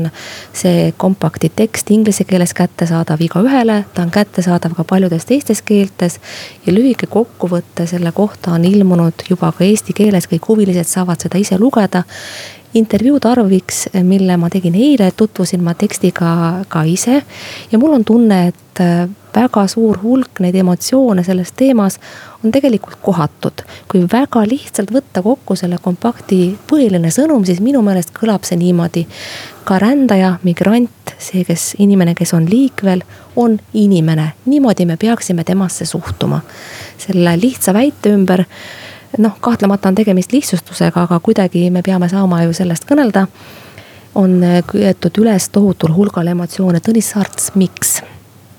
see 0.52 0.92
kompakti 0.96 1.52
tekst 1.56 1.90
inglise 1.90 2.24
keeles 2.28 2.54
kättesaadav 2.56 3.20
igaühele, 3.20 3.82
ta 3.94 4.06
on 4.06 4.10
kättesaadav 4.14 4.76
ka 4.76 4.84
paljudes 4.84 5.26
teistes 5.26 5.62
keeltes. 5.62 6.20
ja 6.66 6.72
lühike 6.72 7.06
kokkuvõte 7.06 7.86
selle 7.86 8.12
kohta 8.12 8.52
on 8.52 8.64
ilmunud 8.64 9.28
juba 9.30 9.52
ka 9.52 9.64
eesti 9.64 9.92
keeles, 9.92 10.28
kõik 10.28 10.48
huvilised 10.48 10.88
saavad 10.88 11.20
seda 11.20 11.38
ise 11.38 11.58
lugeda 11.58 12.04
intervjuu 12.74 13.20
tarviks, 13.20 13.86
mille 14.02 14.36
ma 14.36 14.50
tegin 14.50 14.74
eile, 14.74 15.10
tutvusin 15.16 15.62
ma 15.64 15.74
tekstiga 15.74 16.64
ka 16.68 16.84
ise. 16.88 17.22
ja 17.72 17.78
mul 17.78 17.92
on 17.92 18.04
tunne, 18.04 18.46
et 18.48 18.80
äh, 18.80 19.08
väga 19.34 19.64
suur 19.68 19.98
hulk 20.02 20.40
neid 20.44 20.56
emotsioone 20.60 21.24
selles 21.24 21.52
teemas 21.56 21.98
on 22.44 22.52
tegelikult 22.52 22.98
kohatud. 23.02 23.64
kui 23.88 24.04
väga 24.12 24.44
lihtsalt 24.48 24.92
võtta 24.92 25.22
kokku 25.22 25.56
selle 25.56 25.78
kompakti 25.82 26.56
põhiline 26.70 27.10
sõnum, 27.10 27.44
siis 27.44 27.60
minu 27.60 27.82
meelest 27.82 28.12
kõlab 28.16 28.44
see 28.48 28.56
niimoodi. 28.56 29.06
ka 29.64 29.78
rändaja, 29.78 30.38
migrant, 30.42 31.14
see, 31.18 31.44
kes, 31.44 31.74
inimene, 31.78 32.14
kes 32.14 32.32
on 32.34 32.48
liikvel, 32.50 33.02
on 33.36 33.58
inimene, 33.72 34.32
niimoodi 34.46 34.86
me 34.86 34.96
peaksime 34.96 35.44
temasse 35.44 35.84
suhtuma. 35.84 36.40
selle 36.98 37.36
lihtsa 37.36 37.74
väite 37.74 38.10
ümber 38.16 38.44
noh, 39.18 39.36
kahtlemata 39.40 39.88
on 39.88 39.94
tegemist 39.94 40.32
lihtsustusega, 40.32 41.02
aga 41.02 41.20
kuidagi 41.20 41.70
me 41.70 41.82
peame 41.82 42.08
saama 42.08 42.42
ju 42.42 42.52
sellest 42.52 42.88
kõnelda. 42.88 43.26
on 44.14 44.42
köetud 44.66 45.18
üles 45.18 45.48
tohutul 45.48 45.94
hulgal 45.96 46.26
emotsioone, 46.28 46.80
Tõnis 46.80 47.12
Saarts, 47.14 47.54
miks? 47.54 48.02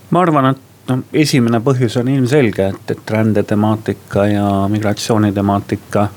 ma 0.10 0.22
arvan, 0.22 0.50
et 0.54 0.90
noh, 0.90 1.04
esimene 1.14 1.60
põhjus 1.62 1.98
on 2.02 2.10
ilmselge, 2.10 2.68
et, 2.74 2.92
et 2.92 3.12
rändetemaatika 3.12 4.26
ja 4.28 4.48
migratsioonitemaatika 4.70 6.08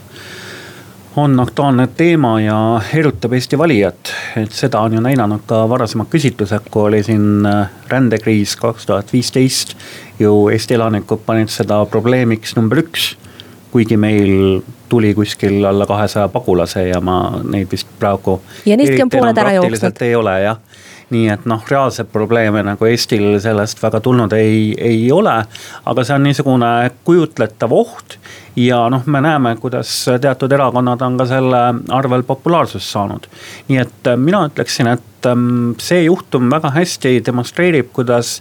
on 1.17 1.41
aktuaalne 1.41 1.87
teema 1.97 2.41
ja 2.41 2.81
erutab 2.95 3.33
Eesti 3.33 3.59
valijat. 3.59 4.13
et 4.37 4.53
seda 4.53 4.81
on 4.81 4.93
ju 4.93 5.01
näidanud 5.01 5.47
ka 5.47 5.63
varasemad 5.69 6.11
küsitlused, 6.13 6.69
kui 6.71 6.83
oli 6.91 7.03
siin 7.03 7.47
äh, 7.47 7.69
rändekriis 7.89 8.57
kaks 8.57 8.87
tuhat 8.87 9.13
viisteist. 9.13 9.77
ju 10.19 10.49
Eesti 10.49 10.75
elanikud 10.75 11.25
panid 11.27 11.49
seda 11.49 11.85
probleemiks 11.87 12.57
number 12.57 12.85
üks 12.85 13.17
kuigi 13.77 13.97
meil 14.01 14.63
tuli 14.89 15.13
kuskil 15.15 15.65
alla 15.69 15.87
kahesaja 15.87 16.31
pagulase 16.33 16.89
ja 16.89 17.01
ma 17.05 17.43
neid 17.45 17.69
vist 17.71 17.89
praegu. 18.01 18.41
ja 18.67 18.77
neistki 18.77 19.03
on 19.05 19.13
pooled 19.13 19.45
ära 19.45 19.53
jooksnud. 19.59 20.01
ei 20.01 20.15
ole 20.17 20.41
jah 20.41 20.63
nii 21.11 21.29
et 21.31 21.45
noh, 21.47 21.63
reaalseid 21.71 22.09
probleeme 22.11 22.65
nagu 22.67 22.89
Eestil 22.89 23.37
sellest 23.43 23.79
väga 23.83 24.01
tulnud 24.03 24.33
ei, 24.35 24.73
ei 24.79 25.05
ole. 25.13 25.35
aga 25.85 26.05
see 26.05 26.17
on 26.17 26.25
niisugune 26.27 26.71
kujutletav 27.07 27.75
oht 27.77 28.17
ja 28.59 28.81
noh, 28.91 29.05
me 29.07 29.21
näeme, 29.23 29.55
kuidas 29.61 29.93
teatud 30.21 30.53
erakonnad 30.57 31.05
on 31.07 31.19
ka 31.21 31.29
selle 31.31 31.63
arvel 31.95 32.25
populaarsust 32.27 32.91
saanud. 32.91 33.29
nii 33.69 33.83
et 33.85 34.11
äh, 34.11 34.17
mina 34.17 34.47
ütleksin, 34.49 34.91
et 34.97 35.31
ähm, 35.31 35.77
see 35.79 36.07
juhtum 36.09 36.51
väga 36.51 36.73
hästi 36.75 37.21
demonstreerib, 37.29 37.93
kuidas 37.93 38.41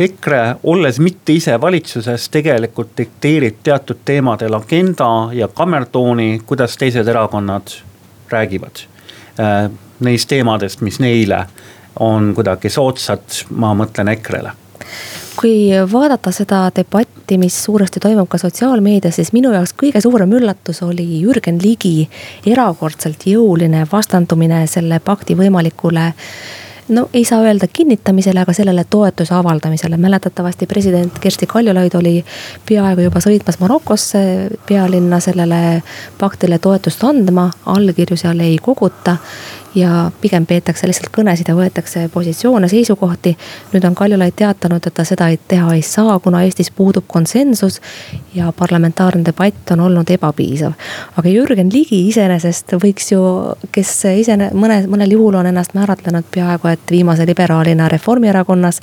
EKRE, 0.00 0.54
olles 0.62 0.98
mitte 0.98 1.34
ise 1.36 1.58
valitsuses, 1.60 2.28
tegelikult 2.32 2.94
dikteerib 2.96 3.58
teatud 3.62 4.00
teemadel 4.04 4.54
agenda 4.56 5.28
ja 5.36 5.48
kammertooni, 5.48 6.40
kuidas 6.46 6.76
teised 6.80 7.08
erakonnad 7.08 7.74
räägivad. 8.30 8.86
Äh, 9.40 9.70
neist 10.00 10.28
teemadest, 10.28 10.80
mis 10.80 11.00
neile 11.00 11.44
on 12.00 12.32
kuidagi 12.34 12.70
soodsad, 12.72 13.42
ma 13.50 13.74
mõtlen 13.76 14.08
EKRE-le. 14.14 14.54
Kui 15.40 15.68
vaadata 15.92 16.32
seda 16.32 16.62
debatti, 16.76 17.36
mis 17.40 17.54
suuresti 17.64 18.00
toimub 18.00 18.28
ka 18.28 18.38
sotsiaalmeedias, 18.40 19.20
siis 19.20 19.34
minu 19.36 19.52
jaoks 19.54 19.72
kõige 19.78 20.00
suurem 20.00 20.32
üllatus 20.36 20.82
oli 20.84 21.06
Jürgen 21.20 21.60
Ligi 21.62 22.08
erakordselt 22.46 23.28
jõuline 23.28 23.86
vastandumine 23.92 24.64
selle 24.68 25.00
pakti 25.04 25.36
võimalikule 25.38 26.10
no 26.90 27.08
ei 27.14 27.24
saa 27.24 27.40
öelda 27.42 27.66
kinnitamisele, 27.72 28.40
aga 28.40 28.52
sellele 28.52 28.84
toetuse 28.90 29.34
avaldamisele. 29.34 29.96
mäletatavasti 29.96 30.66
president 30.66 31.18
Kersti 31.18 31.46
Kaljulaid 31.46 31.94
oli 31.94 32.24
peaaegu 32.68 33.00
juba 33.00 33.20
sõitmas 33.20 33.60
Marokosse 33.60 34.50
pealinna 34.68 35.20
sellele 35.20 35.82
paktile 36.18 36.58
toetust 36.58 37.04
andma, 37.04 37.50
allkirju 37.66 38.16
seal 38.16 38.40
ei 38.40 38.58
koguta 38.62 39.16
ja 39.74 40.10
pigem 40.20 40.46
peetakse 40.46 40.86
lihtsalt 40.88 41.12
kõnesid 41.14 41.48
ja 41.48 41.54
võetakse 41.54 42.08
positsioone, 42.12 42.68
seisukohti. 42.68 43.36
nüüd 43.72 43.84
on 43.86 43.94
Kaljulaid 43.94 44.34
teatanud, 44.36 44.86
et 44.86 44.94
ta 44.94 45.04
seda 45.04 45.28
teha 45.48 45.74
ei 45.74 45.82
saa, 45.82 46.18
kuna 46.18 46.42
Eestis 46.42 46.70
puudub 46.70 47.04
konsensus 47.06 47.80
ja 48.34 48.52
parlamentaarne 48.52 49.24
debatt 49.24 49.70
on 49.70 49.80
olnud 49.80 50.10
ebapiisav. 50.10 50.72
aga 51.16 51.28
Jürgen 51.28 51.70
Ligi 51.72 52.08
iseenesest 52.08 52.72
võiks 52.82 53.12
ju, 53.12 53.22
kes 53.72 54.04
ise 54.04 54.36
mõne, 54.36 54.82
mõnel 54.86 55.12
juhul 55.12 55.34
on 55.34 55.46
ennast 55.46 55.74
määratlenud 55.74 56.24
peaaegu 56.34 56.68
et 56.68 56.90
viimase 56.90 57.26
liberaalina 57.26 57.88
Reformierakonnas. 57.88 58.80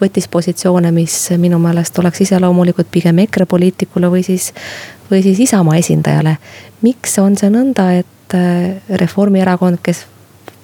võttis 0.00 0.28
positsioone, 0.28 0.90
mis 0.90 1.30
minu 1.38 1.58
meelest 1.58 1.98
oleks 1.98 2.20
iseloomulikud 2.20 2.86
pigem 2.90 3.18
EKRE 3.18 3.46
poliitikule 3.46 4.10
või 4.10 4.22
siis, 4.22 4.52
või 5.10 5.22
siis 5.22 5.40
Isamaa 5.40 5.76
esindajale. 5.76 6.36
miks 6.82 7.18
on 7.18 7.36
see 7.36 7.50
nõnda, 7.50 7.90
et 7.98 8.06
Reformierakond, 8.88 9.78
kes 9.82 10.06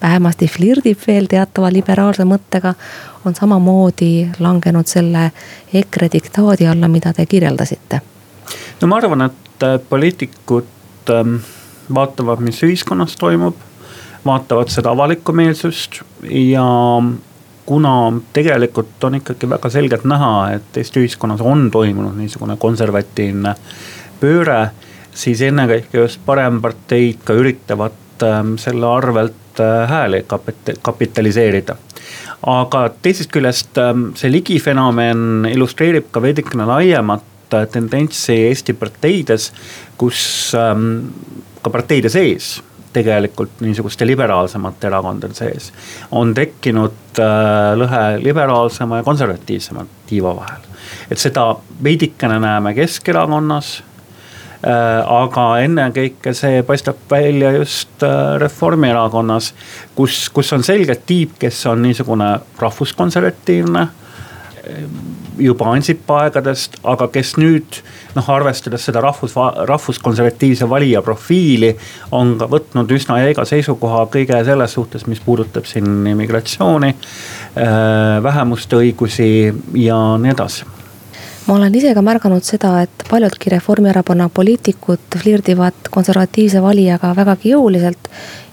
vähemasti 0.03 0.49
flirdib 0.49 0.99
veel 1.07 1.27
teatava 1.31 1.71
liberaalse 1.73 2.25
mõttega, 2.29 2.75
on 3.25 3.35
samamoodi 3.35 4.29
langenud 4.39 4.87
selle 4.87 5.31
EKRE 5.75 6.11
diktaadi 6.13 6.67
alla, 6.71 6.89
mida 6.89 7.13
te 7.13 7.27
kirjeldasite? 7.27 8.01
no 8.81 8.89
ma 8.89 8.99
arvan, 9.01 9.29
et 9.31 9.65
äh, 9.65 9.79
poliitikud 9.89 11.11
ähm, 11.11 11.39
vaatavad, 11.95 12.43
mis 12.45 12.63
ühiskonnas 12.67 13.17
toimub, 13.17 13.57
vaatavad 14.27 14.71
seda 14.73 14.93
avalikku 14.93 15.33
meelsust 15.33 16.03
ja 16.31 16.67
kuna 17.67 17.93
tegelikult 18.33 19.05
on 19.05 19.19
ikkagi 19.19 19.49
väga 19.51 19.71
selgelt 19.71 20.05
näha, 20.07 20.33
et 20.59 20.77
Eesti 20.77 21.03
ühiskonnas 21.03 21.43
on 21.43 21.71
toimunud 21.71 22.15
niisugune 22.19 22.57
konservatiivne 22.63 23.55
pööre, 24.21 24.61
siis 25.15 25.43
ennekõike 25.43 25.99
just 25.99 26.23
paremparteid 26.27 27.25
ka 27.27 27.35
üritavad 27.39 28.27
ähm, 28.27 28.55
selle 28.61 28.87
arvelt 28.87 29.46
hääli 29.87 30.25
kapitaliseerida. 30.83 31.77
aga 32.47 32.91
teisest 33.03 33.33
küljest 33.33 33.79
ähm, 33.81 34.11
see 34.15 34.31
ligifenomen 34.31 35.49
illustreerib 35.51 36.11
ka 36.11 36.23
veidikene 36.23 36.67
laiemat 36.69 37.55
äh, 37.55 37.67
tendentsi 37.73 38.37
Eesti 38.51 38.77
parteides, 38.77 39.53
kus 39.99 40.53
ähm, 40.55 41.09
ka 41.63 41.71
parteide 41.71 42.13
sees 42.13 42.61
tegelikult 42.97 43.61
niisuguste 43.61 44.07
liberaalsemate 44.07 44.87
erakondade 44.89 45.35
sees 45.37 45.73
on 46.11 46.35
tekkinud 46.35 47.21
äh, 47.21 47.73
lõhe 47.77 48.05
liberaalsema 48.23 49.03
ja 49.03 49.09
konservatiivsema 49.09 49.87
tiiva 50.07 50.37
vahel. 50.37 50.71
et 51.11 51.19
seda 51.19 51.51
veidikene 51.83 52.39
näeme 52.41 52.75
Keskerakonnas 52.75 53.77
Äh, 53.81 53.96
aga 54.63 55.45
ennekõike 55.67 56.33
see 56.37 56.63
paistab 56.67 57.03
välja 57.11 57.53
just 57.59 58.03
äh, 58.03 58.37
Reformierakonnas, 58.41 59.53
kus, 59.95 60.27
kus 60.33 60.53
on 60.57 60.65
selgelt 60.67 61.05
tiib, 61.07 61.37
kes 61.39 61.61
on 61.71 61.83
niisugune 61.85 62.31
rahvuskonservatiivne 62.59 63.83
äh, 63.83 64.85
juba 65.39 65.69
Ansipa 65.75 66.23
aegadest, 66.25 66.79
aga 66.89 67.09
kes 67.13 67.35
nüüd 67.37 67.81
noh, 68.17 68.31
arvestades 68.33 68.87
seda 68.89 69.03
rahvus, 69.05 69.37
rahvuskonservatiivse 69.69 70.69
valija 70.71 71.03
profiili, 71.05 71.75
on 72.17 72.37
ka 72.41 72.49
võtnud 72.51 72.95
üsna 72.97 73.21
jäiga 73.21 73.45
seisukoha 73.49 74.07
kõige 74.15 74.41
selles 74.49 74.79
suhtes, 74.79 75.05
mis 75.07 75.21
puudutab 75.21 75.69
siin 75.69 76.07
immigratsiooni, 76.09 76.95
vähemuste 78.25 78.81
õigusi 78.81 79.29
ja 79.85 80.01
nii 80.23 80.33
edasi 80.33 80.76
ma 81.47 81.55
olen 81.55 81.75
ise 81.75 81.93
ka 81.95 82.03
märganud 82.03 82.45
seda, 82.47 82.73
et 82.83 83.05
paljudki 83.11 83.51
Reformierakonna 83.51 84.29
poliitikud 84.35 85.19
flirdivad 85.23 85.91
konservatiivse 85.91 86.63
valijaga 86.63 87.15
vägagi 87.17 87.55
jõuliselt. 87.55 88.11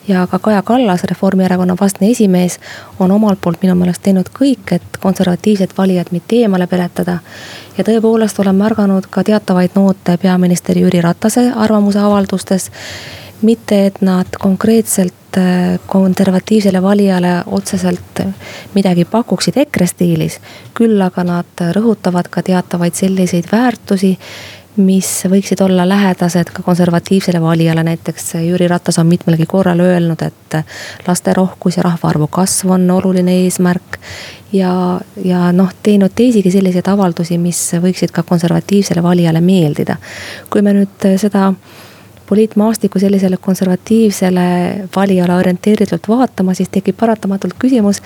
ja 0.08 0.28
ka 0.28 0.40
Kaja 0.40 0.62
Kallas, 0.62 1.04
Reformierakonna 1.04 1.76
vastne 1.80 2.10
esimees, 2.12 2.60
on 3.00 3.12
omalt 3.12 3.40
poolt 3.42 3.62
minu 3.62 3.76
meelest 3.76 4.02
teinud 4.04 4.30
kõik, 4.40 4.74
et 4.76 4.98
konservatiivsed 5.00 5.72
valijad 5.78 6.12
mitte 6.12 6.36
eemale 6.36 6.68
peletada. 6.68 7.20
ja 7.78 7.84
tõepoolest 7.84 8.40
olen 8.40 8.56
märganud 8.56 9.08
ka 9.10 9.24
teatavaid 9.24 9.72
noote 9.76 10.18
peaminister 10.18 10.78
Jüri 10.78 11.02
Ratase 11.02 11.52
arvamuse 11.56 12.00
avaldustes 12.00 12.72
mitte, 13.42 13.86
et 13.86 14.02
nad 14.02 14.28
konkreetselt 14.40 15.14
konservatiivsele 15.88 16.82
valijale 16.82 17.44
otseselt 17.46 18.20
midagi 18.74 19.06
pakuksid 19.06 19.58
EKRE 19.58 19.88
stiilis. 19.88 20.40
küll 20.74 21.02
aga 21.02 21.24
nad 21.24 21.64
rõhutavad 21.78 22.30
ka 22.30 22.44
teatavaid 22.44 22.94
selliseid 22.94 23.50
väärtusi, 23.52 24.18
mis 24.76 25.10
võiksid 25.30 25.62
olla 25.62 25.86
lähedased 25.90 26.50
ka 26.54 26.64
konservatiivsele 26.64 27.42
valijale, 27.42 27.84
näiteks 27.84 28.34
Jüri 28.42 28.68
Ratas 28.68 28.98
on 29.00 29.08
mitmelgi 29.08 29.46
korral 29.46 29.80
öelnud, 29.80 30.22
et 30.22 30.58
laste 31.08 31.34
rohkus 31.34 31.78
ja 31.78 31.84
rahvaarvu 31.84 32.28
kasv 32.28 32.74
on 32.74 32.92
oluline 32.92 33.36
eesmärk. 33.44 34.00
ja, 34.54 35.00
ja 35.26 35.52
noh, 35.52 35.70
teinud 35.84 36.12
teisigi 36.16 36.52
selliseid 36.52 36.88
avaldusi, 36.88 37.38
mis 37.38 37.62
võiksid 37.74 38.12
ka 38.12 38.24
konservatiivsele 38.24 39.04
valijale 39.04 39.42
meeldida. 39.42 39.96
kui 40.50 40.62
me 40.62 40.74
nüüd 40.74 41.10
seda 41.18 41.54
poliitmaastikku 42.34 43.00
sellisele 43.00 43.38
konservatiivsele 43.38 44.46
valijale 44.96 45.36
orienteeritult 45.36 46.08
vaatama, 46.10 46.54
siis 46.58 46.72
tekib 46.74 46.98
paratamatult 46.98 47.54
küsimus, 47.62 48.00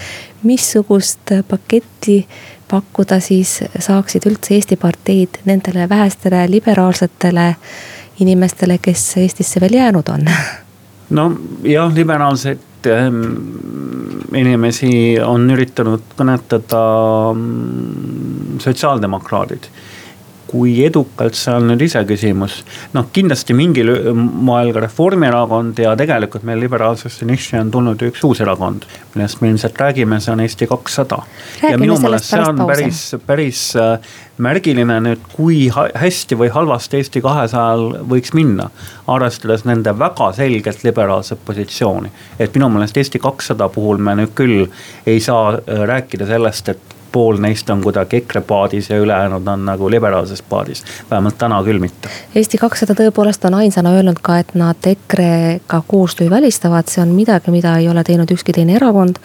missugust 0.43 1.31
paketti 1.47 2.17
pakkuda 2.67 3.21
siis 3.23 3.61
saaksid 3.79 4.27
üldse 4.27 4.57
Eesti 4.57 4.75
parteid 4.75 5.39
nendele 5.47 5.87
vähestele 5.89 6.43
liberaalsetele 6.51 7.53
inimestele, 8.19 8.81
kes 8.83 9.05
Eestisse 9.23 9.63
veel 9.63 9.79
jäänud 9.79 10.11
on? 10.11 10.27
no 11.09 11.31
jah, 11.63 11.93
liberaalseid 11.95 12.91
ähm, 12.91 13.23
inimesi 14.35 14.91
on 15.23 15.47
üritanud 15.55 16.03
kõnetada 16.19 16.83
mm, 17.31 18.59
sotsiaaldemokraadid 18.59 19.71
kui 20.47 20.73
edukalt, 20.86 21.36
see 21.38 21.53
on 21.53 21.67
nüüd 21.71 21.83
iseküsimus. 21.88 22.62
noh, 22.93 23.07
kindlasti 23.13 23.55
mingil 23.57 23.91
moel 24.15 24.71
ka 24.75 24.83
Reformierakond 24.86 25.79
ja 25.83 25.95
tegelikult 25.99 26.45
meil 26.47 26.62
liberaalsesse 26.63 27.27
nišši 27.27 27.60
on 27.62 27.71
tulnud 27.73 28.05
üks 28.10 28.23
uus 28.27 28.41
erakond, 28.43 28.88
millest 29.15 29.41
me 29.41 29.51
ilmselt 29.51 29.79
räägime, 29.81 30.21
see 30.23 30.33
on 30.33 30.43
Eesti 30.45 30.69
kakssada. 30.71 31.19
ja 31.63 31.77
minu 31.77 31.99
meelest 32.01 32.31
see 32.31 32.41
on 32.43 32.63
päris, 32.67 33.03
päris 33.27 33.63
äh, 33.75 34.15
märgiline 34.43 34.99
nüüd, 35.03 35.23
kui 35.33 35.67
hästi 35.73 36.38
või 36.39 36.51
halvasti 36.53 37.01
Eesti 37.01 37.21
kahesajal 37.25 38.03
võiks 38.10 38.36
minna. 38.38 38.69
arvestades 39.07 39.63
nende 39.65 39.93
väga 39.99 40.31
selgelt 40.36 40.83
liberaalset 40.83 41.39
positsiooni. 41.45 42.12
et 42.39 42.53
minu 42.55 42.69
meelest 42.69 42.97
Eesti 42.97 43.19
kakssada 43.19 43.69
puhul 43.69 43.97
me 43.97 44.15
nüüd 44.21 44.36
küll 44.36 44.67
ei 45.05 45.19
saa 45.19 45.57
äh, 45.57 45.83
rääkida 45.91 46.27
sellest, 46.27 46.69
et 46.69 46.96
pool 47.17 47.41
neist 47.41 47.69
on 47.73 47.82
kuidagi 47.82 48.21
EKRE 48.21 48.41
paadis 48.45 48.89
ja 48.89 48.97
ülejäänud 49.01 49.47
on 49.47 49.65
nagu 49.65 49.89
liberaalses 49.89 50.41
paadis. 50.41 50.84
vähemalt 51.12 51.38
täna 51.38 51.63
küll 51.65 51.82
mitte. 51.82 52.10
Eesti 52.36 52.58
kakssada 52.62 52.93
tõepoolest 52.97 53.47
on 53.49 53.58
ainsana 53.58 53.95
öelnud 53.97 54.21
ka, 54.21 54.38
et 54.43 54.53
nad 54.53 54.89
EKRE-ga 54.91 55.82
koostöö 55.88 56.30
välistavad, 56.30 56.91
see 56.91 57.01
on 57.01 57.15
midagi, 57.17 57.51
mida 57.51 57.77
ei 57.82 57.89
ole 57.89 58.03
teinud 58.03 58.32
ükski 58.32 58.53
teine 58.53 58.77
erakond. 58.77 59.17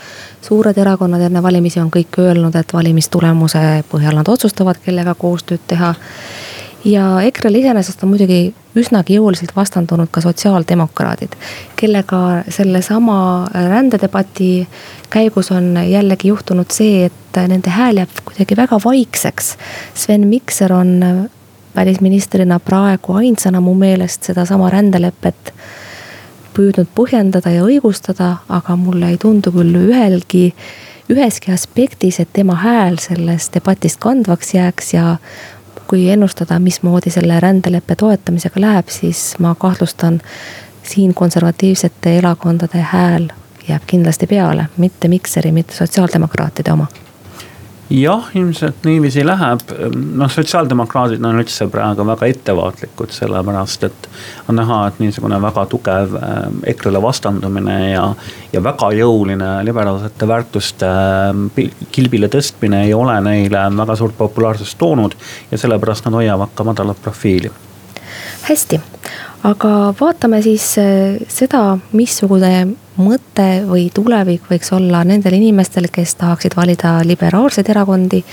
suured 0.42 0.78
erakonnad 0.78 1.20
enne 1.20 1.42
valimisi 1.42 1.81
on 1.81 1.90
kõik 1.92 2.18
öelnud, 2.18 2.57
et 2.57 2.72
valimistulemuse 2.72 3.85
põhjal 3.92 4.16
nad 4.16 4.28
otsustavad, 4.28 4.81
kellega 4.85 5.14
koostööd 5.14 5.61
teha 5.66 5.94
ja 6.85 7.20
EKRE-le 7.28 7.59
iseenesest 7.59 8.02
on 8.02 8.14
muidugi 8.14 8.55
üsnagi 8.78 9.18
jõuliselt 9.18 9.52
vastandunud 9.56 10.08
ka 10.11 10.22
sotsiaaldemokraadid, 10.24 11.35
kellega 11.76 12.42
sellesama 12.48 13.46
rändedebati 13.52 14.66
käigus 15.12 15.50
on 15.52 15.76
jällegi 15.88 16.32
juhtunud 16.32 16.72
see, 16.72 17.06
et 17.11 17.40
nende 17.48 17.70
hääl 17.70 18.00
jääb 18.02 18.22
kuidagi 18.24 18.56
väga 18.56 18.78
vaikseks. 18.85 19.56
Sven 19.94 20.26
Mikser 20.28 20.72
on 20.72 21.28
välisministrina 21.76 22.61
praegu 22.61 23.16
ainsana 23.20 23.61
mu 23.61 23.74
meelest 23.74 24.22
sedasama 24.28 24.70
rändelepet 24.70 25.52
püüdnud 26.52 26.90
põhjendada 26.96 27.52
ja 27.52 27.64
õigustada, 27.64 28.35
aga 28.48 28.76
mulle 28.76 29.12
ei 29.12 29.18
tundu 29.20 29.52
küll 29.54 29.76
ühelgi, 29.87 30.50
üheski 31.12 31.52
aspektis, 31.52 32.20
et 32.20 32.32
tema 32.32 32.58
hääl 32.61 32.98
sellest 33.00 33.54
debatist 33.56 34.00
kandvaks 34.00 34.54
jääks 34.54 34.92
ja 34.94 35.16
kui 35.92 36.07
ennustada, 36.11 36.57
mismoodi 36.59 37.11
selle 37.12 37.37
rändeleppe 37.40 37.94
toetamisega 38.00 38.61
läheb, 38.61 38.88
siis 38.88 39.35
ma 39.38 39.50
kahtlustan 39.55 40.20
siin 40.83 41.12
konservatiivsete 41.14 42.14
erakondade 42.18 42.81
hääl 42.81 43.28
jääb 43.68 43.83
kindlasti 43.87 44.26
peale, 44.26 44.64
mitte 44.76 45.09
Mikseri, 45.09 45.52
mitte 45.52 45.74
sotsiaaldemokraatide 45.76 46.72
oma 46.72 46.87
jah, 47.92 48.28
ilmselt 48.35 48.85
niiviisi 48.87 49.24
läheb, 49.26 49.62
noh, 50.16 50.31
sotsiaaldemokraadid 50.33 51.22
on 51.24 51.40
üldse 51.42 51.66
praegu 51.70 52.05
väga 52.09 52.28
ettevaatlikud, 52.33 53.12
sellepärast 53.12 53.87
et 53.88 54.09
on 54.48 54.57
näha, 54.57 54.78
et 54.88 55.00
niisugune 55.02 55.40
väga 55.42 55.64
tugev 55.70 56.16
ähm, 56.16 56.61
EKRE-le 56.72 57.02
vastandumine 57.05 57.76
ja, 57.92 58.07
ja 58.52 58.62
väga 58.64 58.92
jõuline 58.96 59.50
liberaalsete 59.66 60.28
väärtuste 60.28 60.88
ähm, 60.88 61.48
kilbile 61.92 62.31
tõstmine 62.33 62.85
ei 62.87 62.94
ole 62.96 63.18
neile 63.24 63.66
väga 63.76 63.98
suurt 63.98 64.16
populaarsust 64.18 64.78
toonud 64.81 65.16
ja 65.50 65.61
sellepärast 65.61 66.09
nad 66.09 66.16
hoiavad 66.20 66.55
ka 66.55 66.64
madalat 66.64 67.02
profiili. 67.02 67.52
hästi, 68.48 68.81
aga 69.48 69.74
vaatame 70.00 70.40
siis 70.42 70.72
äh, 70.81 71.20
seda, 71.28 71.66
missugune 71.92 72.55
mõte 72.96 73.62
või 73.68 73.88
tulevik 73.94 74.48
võiks 74.50 74.72
olla 74.72 75.05
nendel 75.05 75.37
inimestel, 75.38 75.88
kes 75.92 76.14
tahaksid 76.20 76.57
valida 76.57 77.00
liberaalseid 77.05 77.68
erakondi. 77.68 78.24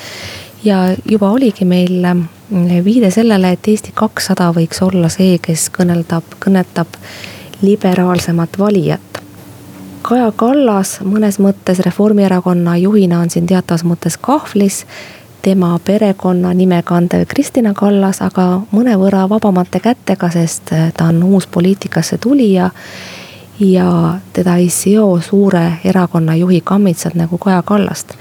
ja 0.64 0.96
juba 1.06 1.30
oligi 1.32 1.66
meil 1.66 2.04
mm, 2.04 2.84
viide 2.84 3.12
sellele, 3.12 3.52
et 3.52 3.68
Eesti 3.68 3.92
kakssada 3.96 4.52
võiks 4.52 4.82
olla 4.84 5.10
see, 5.10 5.38
kes 5.38 5.70
kõneldab, 5.70 6.24
kõnetab 6.40 6.88
liberaalsemat 7.62 8.60
valijat. 8.60 9.22
Kaja 10.02 10.32
Kallas 10.36 11.00
mõnes 11.04 11.40
mõttes 11.40 11.80
Reformierakonna 11.80 12.78
juhina 12.78 13.20
on 13.20 13.30
siin 13.30 13.48
teatavas 13.48 13.84
mõttes 13.84 14.18
kahvlis 14.18 14.86
tema 15.42 15.80
perekonnanime 15.86 16.82
kandev 16.84 17.26
Kristina 17.28 17.74
Kallas, 17.74 18.22
aga 18.22 18.62
mõnevõrra 18.72 19.30
vabamate 19.30 19.80
kätega, 19.80 20.30
sest 20.32 20.72
ta 20.98 21.08
on 21.08 21.24
uus 21.24 21.48
poliitikasse 21.48 22.18
tulija 22.18 22.70
ja 23.60 24.20
teda 24.34 24.56
ei 24.56 24.70
seo 24.70 25.22
suure 25.22 25.74
erakonna 25.84 26.36
juhi 26.36 26.62
kammitsad 26.62 27.12
nagu 27.16 27.38
Kaja 27.38 27.62
Kallast. 27.62 28.14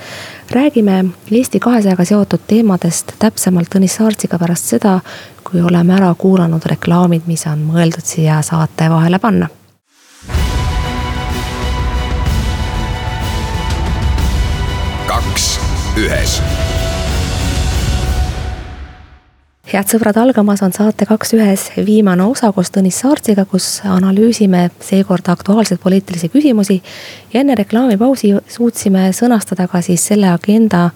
räägime 0.51 1.05
Eesti 1.31 1.61
kahesajaga 1.61 2.05
seotud 2.05 2.41
teemadest 2.47 3.13
täpsemalt 3.19 3.69
Tõnis 3.75 3.97
Saartsiga 3.97 4.39
pärast 4.39 4.65
seda, 4.65 5.01
kui 5.45 5.61
oleme 5.61 5.95
ära 5.95 6.15
kuulanud 6.15 6.65
reklaamid, 6.67 7.23
mis 7.27 7.47
on 7.47 7.59
mõeldud 7.73 8.05
siia 8.05 8.43
saate 8.43 8.91
vahele 8.91 9.19
panna. 9.19 9.49
kaks 15.09 15.61
ühes 15.97 16.43
head 19.69 19.91
sõbrad, 19.91 20.17
algamas 20.17 20.63
on 20.65 20.73
saate 20.73 21.07
Kaks 21.09 21.35
ühes 21.37 21.67
viimane 21.85 22.25
osa 22.25 22.51
koos 22.57 22.71
Tõnis 22.73 23.01
Saartsiga, 23.03 23.45
kus 23.49 23.83
analüüsime 23.85 24.69
seekord 24.81 25.29
aktuaalseid 25.29 25.81
poliitilisi 25.83 26.31
küsimusi. 26.33 26.83
ja 27.33 27.41
enne 27.41 27.55
reklaamipausi 27.55 28.35
suutsime 28.49 29.11
sõnastada 29.13 29.69
ka 29.69 29.83
siis 29.83 30.07
selle 30.07 30.31
agenda, 30.31 30.91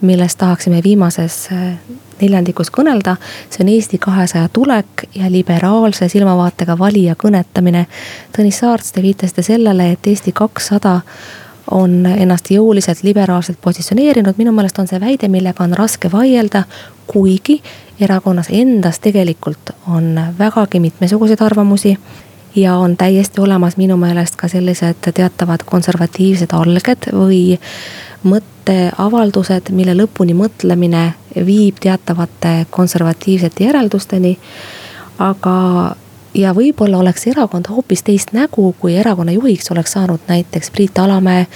millest 0.00 0.38
tahaksime 0.38 0.82
viimases 0.84 1.48
äh, 1.52 1.74
neljandikus 2.20 2.70
kõnelda. 2.70 3.16
see 3.50 3.64
on 3.64 3.68
Eesti 3.68 3.98
kahesaja 3.98 4.48
tulek 4.52 5.08
ja 5.14 5.30
liberaalse 5.30 6.08
silmavaatega 6.08 6.78
valija 6.78 7.14
kõnetamine. 7.14 7.86
Tõnis 8.36 8.58
Saarts, 8.62 8.92
te 8.92 9.02
viitasite 9.02 9.42
sellele, 9.42 9.92
et 9.92 10.06
Eesti 10.06 10.32
kakssada 10.32 11.00
on 11.70 12.06
ennast 12.06 12.50
jõuliselt 12.50 13.02
liberaalselt 13.02 13.58
positsioneerinud, 13.60 14.38
minu 14.38 14.52
meelest 14.52 14.78
on 14.78 14.88
see 14.90 15.00
väide, 15.00 15.28
millega 15.28 15.64
on 15.64 15.74
raske 15.78 16.10
vaielda, 16.12 16.64
kuigi 17.12 17.62
erakonnas 18.00 18.48
endas 18.50 19.00
tegelikult 19.00 19.70
on 19.88 20.20
vägagi 20.38 20.80
mitmesuguseid 20.80 21.40
arvamusi. 21.40 21.98
ja 22.56 22.76
on 22.76 22.96
täiesti 22.96 23.40
olemas 23.40 23.76
minu 23.76 23.96
meelest 23.96 24.36
ka 24.36 24.48
sellised 24.48 25.12
teatavad 25.14 25.60
konservatiivsed 25.64 26.52
alged 26.52 27.06
või 27.12 27.58
mõtteavaldused, 28.28 29.70
mille 29.70 29.94
lõpuni 29.96 30.34
mõtlemine 30.36 31.14
viib 31.46 31.80
teatavate 31.80 32.66
konservatiivsete 32.70 33.64
järeldusteni. 33.64 34.38
aga 35.18 35.56
ja 36.34 36.52
võib-olla 36.56 36.98
oleks 36.98 37.26
erakond 37.26 37.68
hoopis 37.68 38.02
teist 38.02 38.32
nägu, 38.32 38.74
kui 38.80 38.96
erakonna 38.96 39.32
juhiks 39.32 39.70
oleks 39.70 39.92
saanud 39.92 40.20
näiteks 40.28 40.70
Priit 40.70 40.98
Alamäe 40.98 41.46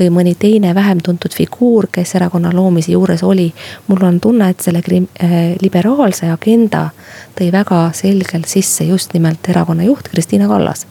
või 0.00 0.10
mõni 0.14 0.34
teine 0.38 0.74
vähem 0.74 1.00
tuntud 1.04 1.34
figuur, 1.34 1.88
kes 1.92 2.14
erakonna 2.14 2.52
loomise 2.54 2.92
juures 2.92 3.22
oli. 3.22 3.52
mul 3.88 4.04
on 4.04 4.20
tunne, 4.20 4.50
et 4.50 4.60
selle 4.60 4.82
äh, 4.82 5.56
liberaalse 5.60 6.30
agenda 6.30 6.90
tõi 7.38 7.52
väga 7.52 7.90
selgelt 7.92 8.48
sisse 8.48 8.84
just 8.84 9.14
nimelt 9.14 9.48
erakonna 9.48 9.82
juht 9.82 10.08
Kristina 10.08 10.48
Kallas 10.48 10.86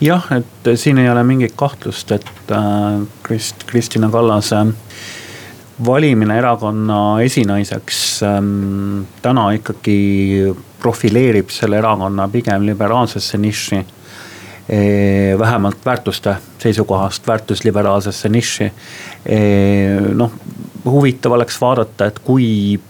jah, 0.00 0.26
et 0.32 0.76
siin 0.78 0.98
ei 0.98 1.10
ole 1.10 1.22
mingit 1.24 1.52
kahtlust, 1.56 2.12
et 2.12 2.50
äh, 2.50 3.02
Krist-, 3.22 3.66
Kristina 3.66 4.10
Kallase 4.10 4.66
valimine 5.86 6.38
erakonna 6.38 7.20
esinaiseks 7.22 8.22
ähm, 8.22 9.02
täna 9.22 9.50
ikkagi 9.50 10.54
profileerib 10.80 11.50
selle 11.50 11.78
erakonna 11.78 12.28
pigem 12.28 12.66
liberaalsesse 12.66 13.38
nišši. 13.38 13.84
vähemalt 15.38 15.76
väärtuste 15.84 16.36
seisukohast 16.58 17.26
väärtusliberaalsesse 17.26 18.28
nišši. 18.28 18.72
noh, 20.14 20.32
huvitav 20.84 21.32
oleks 21.32 21.60
vaadata, 21.60 22.06
et 22.06 22.18
kui 22.18 22.80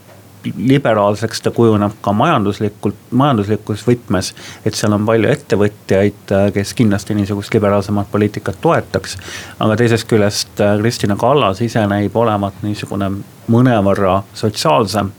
liberaalseks 0.57 1.40
ta 1.42 1.51
kujuneb 1.51 1.96
ka 2.03 2.12
majanduslikult, 2.12 2.96
majanduslikus 3.11 3.85
võtmes. 3.87 4.33
et 4.64 4.74
seal 4.74 4.92
on 4.92 5.07
palju 5.07 5.29
ettevõtjaid, 5.29 6.35
kes 6.55 6.74
kindlasti 6.74 7.14
niisugust 7.14 7.55
liberaalsemat 7.55 8.11
poliitikat 8.11 8.61
toetaks. 8.61 9.16
aga 9.59 9.77
teisest 9.77 10.09
küljest 10.09 10.62
Kristina 10.81 11.16
Kallas 11.16 11.61
ise 11.61 11.87
näib 11.87 12.16
olevat 12.16 12.62
niisugune 12.62 13.11
mõnevõrra 13.51 14.22
sotsiaalsem 14.35 15.12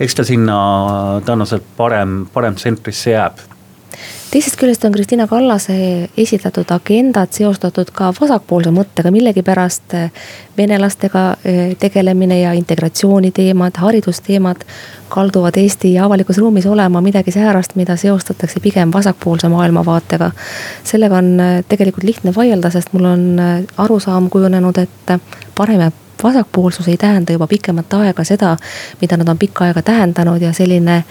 eks 0.00 0.14
ta 0.16 0.24
sinna 0.24 0.58
tõenäoliselt 1.26 1.72
parem, 1.76 2.22
parem 2.32 2.56
tsentrisse 2.56 3.16
jääb 3.16 3.40
teisest 4.30 4.56
küljest 4.60 4.84
on 4.86 4.92
Kristina 4.92 5.26
Kallase 5.26 5.74
esitatud 6.18 6.70
agendad 6.70 7.32
seostatud 7.34 7.90
ka 7.94 8.12
vasakpoolse 8.14 8.70
mõttega, 8.74 9.10
millegipärast 9.10 9.94
eh, 9.98 10.28
venelastega 10.58 11.24
eh, 11.42 11.60
tegelemine 11.80 12.40
ja 12.40 12.52
integratsiooni 12.58 13.32
teemad, 13.34 13.76
haridusteemad. 13.82 14.64
kalduvad 15.10 15.56
Eesti 15.58 15.98
avalikus 15.98 16.38
ruumis 16.38 16.66
olema 16.66 17.00
midagi 17.00 17.32
säärast, 17.34 17.74
mida 17.74 17.96
seostatakse 17.96 18.60
pigem 18.60 18.92
vasakpoolse 18.92 19.48
maailmavaatega. 19.48 20.30
sellega 20.84 21.18
on 21.18 21.40
eh, 21.40 21.64
tegelikult 21.68 22.04
lihtne 22.04 22.34
vaielda, 22.36 22.70
sest 22.70 22.92
mul 22.92 23.04
on 23.04 23.40
arusaam 23.76 24.30
kujunenud, 24.30 24.78
et 24.78 25.18
parem 25.54 25.80
ja 25.80 25.90
vasakpoolsus 26.22 26.88
ei 26.88 26.96
tähenda 26.96 27.32
juba 27.32 27.46
pikemat 27.46 27.94
aega 27.94 28.24
seda, 28.24 28.56
mida 29.00 29.16
nad 29.16 29.28
on 29.28 29.38
pikka 29.38 29.64
aega 29.64 29.82
tähendanud 29.82 30.42
ja 30.42 30.52
selline 30.52 31.04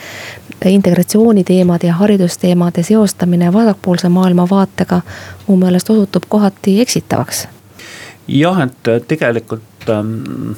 integratsiooniteemade 0.65 1.87
ja 1.87 1.93
haridusteemade 1.93 2.83
seostamine 2.83 3.53
vasakpoolse 3.53 4.09
maailmavaatega 4.09 5.01
mu 5.47 5.57
meelest 5.57 5.89
osutub 5.89 6.23
kohati 6.29 6.81
eksitavaks. 6.81 7.47
jah, 8.27 8.61
et 8.61 9.07
tegelikult 9.07 9.89
ähm, 9.89 10.53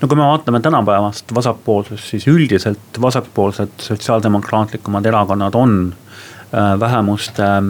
no 0.00 0.08
kui 0.08 0.16
me 0.16 0.22
vaatame 0.22 0.60
tänapäevast 0.60 1.34
vasakpoolsust, 1.34 2.04
siis 2.04 2.28
üldiselt 2.28 3.00
vasakpoolsed 3.00 3.68
sotsiaaldemokraatlikumad 3.78 5.06
erakonnad 5.06 5.54
on 5.54 5.94
äh, 6.54 6.80
vähemuste 6.80 7.42
äh, 7.42 7.62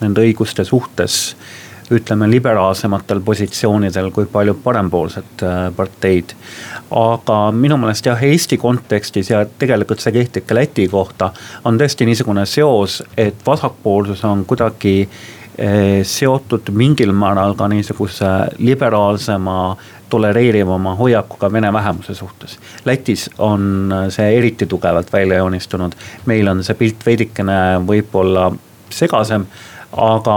nende 0.00 0.24
õiguste 0.26 0.64
suhtes 0.64 1.36
ütleme 1.90 2.30
liberaalsematel 2.30 3.20
positsioonidel 3.20 4.10
kui 4.10 4.26
paljud 4.32 4.58
parempoolsed 4.64 5.42
äh, 5.42 5.56
parteid. 5.76 6.34
aga 6.90 7.38
minu 7.52 7.76
meelest 7.82 8.06
jah, 8.06 8.22
Eesti 8.22 8.58
kontekstis 8.58 9.30
ja 9.30 9.44
tegelikult 9.58 10.02
see 10.02 10.12
kehtib 10.14 10.46
ka 10.46 10.54
Läti 10.54 10.88
kohta, 10.88 11.32
on 11.64 11.78
tõesti 11.78 12.06
niisugune 12.06 12.46
seos, 12.46 13.02
et 13.16 13.42
vasakpoolsus 13.46 14.24
on 14.24 14.44
kuidagi 14.44 14.96
äh, 15.02 16.02
seotud 16.02 16.70
mingil 16.72 17.12
määral 17.12 17.54
ka 17.54 17.68
niisuguse 17.68 18.32
liberaalsema 18.58 19.76
tolereerivama 20.10 20.94
hoiakuga 20.94 21.50
vene 21.52 21.72
vähemuse 21.72 22.14
suhtes. 22.14 22.58
Lätis 22.84 23.30
on 23.38 23.94
see 24.08 24.36
eriti 24.38 24.66
tugevalt 24.66 25.12
välja 25.12 25.42
joonistunud, 25.42 25.94
meil 26.26 26.48
on 26.48 26.62
see 26.64 26.78
pilt 26.78 27.06
veidikene 27.06 27.56
võib-olla 27.86 28.52
segasem 28.90 29.46
aga, 29.96 30.36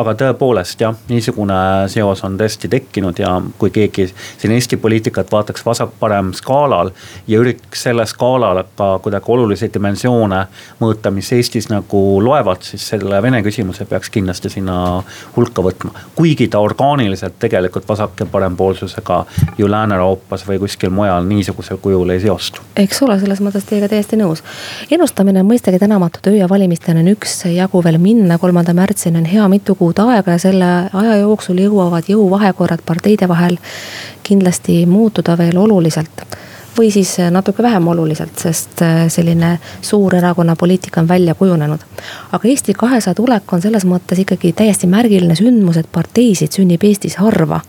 aga 0.00 0.14
tõepoolest 0.18 0.80
jah, 0.80 0.96
niisugune 1.08 1.56
seos 1.92 2.22
on 2.24 2.38
tõesti 2.40 2.70
tekkinud 2.72 3.18
ja 3.20 3.36
kui 3.58 3.72
keegi 3.74 4.06
siin 4.10 4.54
Eesti 4.54 4.76
poliitikat 4.80 5.32
vaataks 5.32 5.64
vasak-parem 5.66 6.32
skaalal. 6.34 6.90
ja 7.28 7.38
üritaks 7.38 7.82
selle 7.82 8.06
skaalal 8.06 8.62
ka 8.76 8.98
kuidagi 9.02 9.24
olulisi 9.28 9.70
dimensioone 9.74 10.46
mõõta, 10.80 11.10
mis 11.10 11.32
Eestis 11.32 11.68
nagu 11.68 12.02
loevad, 12.24 12.62
siis 12.62 12.88
selle 12.88 13.22
Vene 13.22 13.42
küsimuse 13.42 13.84
peaks 13.88 14.10
kindlasti 14.10 14.50
sinna 14.50 15.02
hulka 15.36 15.62
võtma. 15.62 15.90
kuigi 16.14 16.48
ta 16.48 16.58
orgaaniliselt 16.58 17.38
tegelikult 17.38 17.88
vasak- 17.88 18.20
ja 18.20 18.26
parempoolsusega 18.26 19.24
ju 19.58 19.68
Lääne-Euroopas 19.70 20.46
või 20.48 20.58
kuskil 20.58 20.90
mujal 20.90 21.24
niisugusel 21.24 21.76
kujul 21.76 22.10
ei 22.10 22.20
seostu. 22.20 22.60
eks 22.76 23.02
ole, 23.02 23.20
selles 23.20 23.40
mõttes 23.40 23.68
teiega 23.68 23.88
täiesti 23.88 24.16
nõus. 24.16 24.42
ennustamine 24.90 25.40
on 25.40 25.50
mõistagi 25.50 25.78
tänamatu 25.78 26.18
töö 26.22 26.36
ja 26.36 26.48
valimisteni 26.48 27.00
on 27.00 27.14
üksjagu 27.16 27.84
veel 27.84 27.98
minna, 27.98 28.38
kolmanda 28.38 28.74
märtsi 28.94 29.10
märtsini 29.10 29.18
on 29.18 29.24
hea 29.24 29.48
mitu 29.48 29.74
kuud 29.74 29.98
aega 29.98 30.30
ja 30.30 30.38
selle 30.38 30.88
aja 30.92 31.16
jooksul 31.16 31.58
jõuavad 31.58 32.04
jõuvahekorrad 32.08 32.82
parteide 32.86 33.26
vahel 33.28 33.58
kindlasti 34.22 34.86
muutuda 34.86 35.36
veel 35.36 35.56
oluliselt 35.58 36.22
või 36.78 36.90
siis 36.90 37.16
natuke 37.30 37.62
vähem 37.62 37.88
oluliselt, 37.88 38.38
sest 38.38 38.82
äh, 38.82 39.08
selline 39.08 39.58
suur 39.82 40.14
erakonna 40.14 40.56
poliitika 40.56 41.00
on 41.00 41.08
välja 41.08 41.34
kujunenud. 41.34 41.80
aga 42.32 42.48
Eesti 42.48 42.74
kahesaja 42.74 43.14
tulek 43.14 43.52
on 43.52 43.62
selles 43.62 43.84
mõttes 43.84 44.18
ikkagi 44.18 44.52
täiesti 44.52 44.86
märgiline 44.86 45.34
sündmus, 45.34 45.76
et 45.76 45.90
parteisid 45.92 46.52
sünnib 46.52 46.82
Eestis 46.84 47.16
harva. 47.16 47.60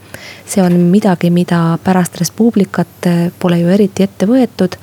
see 0.46 0.62
on 0.64 0.74
midagi, 0.74 1.30
mida 1.30 1.78
pärast 1.84 2.18
Res 2.20 2.32
Publicat 2.32 3.08
äh, 3.08 3.32
pole 3.40 3.60
ju 3.60 3.68
eriti 3.68 4.04
ette 4.04 4.26
võetud. 4.26 4.78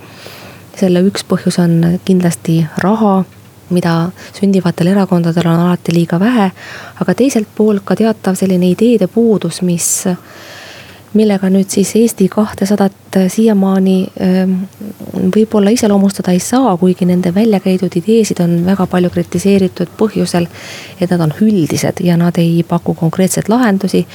selle 0.76 1.02
üks 1.02 1.24
põhjus 1.24 1.58
on 1.58 2.00
kindlasti 2.04 2.66
raha 2.78 3.24
mida 3.72 4.10
sündivatel 4.38 4.92
erakondadel 4.94 5.48
on 5.50 5.66
alati 5.66 5.94
liiga 5.94 6.20
vähe. 6.20 6.50
aga 7.00 7.14
teiselt 7.14 7.48
poolt 7.56 7.84
ka 7.84 7.96
teatav 7.96 8.34
selline 8.38 8.70
ideede 8.70 9.06
puudus, 9.06 9.62
mis 9.62 10.06
millega 11.14 11.48
nüüd 11.52 11.68
siis 11.68 11.92
Eesti 11.96 12.28
kahtesadat 12.32 13.18
siiamaani 13.28 13.96
ähm, 14.22 14.54
võib-olla 15.34 15.72
iseloomustada 15.74 16.32
ei 16.32 16.40
saa, 16.40 16.76
kuigi 16.80 17.06
nende 17.08 17.34
välja 17.34 17.60
käidud 17.60 17.92
ideesid 18.00 18.40
on 18.40 18.62
väga 18.66 18.86
palju 18.86 19.10
kritiseeritud 19.12 19.92
põhjusel, 19.98 20.48
et 21.00 21.10
nad 21.12 21.20
on 21.20 21.34
üldised 21.40 22.00
ja 22.04 22.16
nad 22.16 22.38
ei 22.40 22.62
paku 22.68 22.94
konkreetseid 22.94 23.52
lahendusi. 23.52 24.06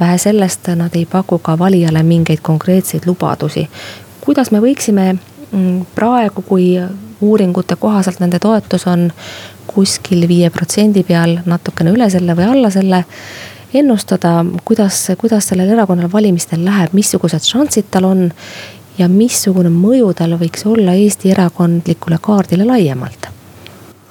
vähe 0.00 0.18
sellest, 0.18 0.68
nad 0.76 0.94
ei 0.94 1.06
paku 1.06 1.38
ka 1.38 1.58
valijale 1.58 2.02
mingeid 2.02 2.40
konkreetseid 2.42 3.06
lubadusi. 3.06 3.68
kuidas 4.20 4.50
me 4.50 4.60
võiksime 4.60 5.18
praegu, 5.94 6.42
kui 6.42 6.72
uuringute 7.20 7.76
kohaselt 7.76 8.20
nende 8.20 8.38
toetus 8.38 8.86
on 8.86 9.08
kuskil 9.66 10.24
viie 10.28 10.50
protsendi 10.50 11.04
peal, 11.06 11.38
natukene 11.46 11.92
üle 11.94 12.08
selle 12.10 12.36
või 12.38 12.48
alla 12.48 12.70
selle 12.72 13.04
ennustada, 13.74 14.40
kuidas, 14.64 15.02
kuidas 15.20 15.50
sellel 15.50 15.74
erakonnal 15.74 16.10
valimistel 16.12 16.64
läheb, 16.64 16.94
missugused 16.96 17.44
šansid 17.44 17.90
tal 17.92 18.08
on 18.08 18.28
ja 18.98 19.08
missugune 19.12 19.70
mõju 19.72 20.12
tal 20.16 20.36
võiks 20.40 20.64
olla 20.68 20.96
Eesti 20.98 21.34
erakondlikule 21.34 22.18
kaardile 22.22 22.66
laiemalt? 22.68 23.28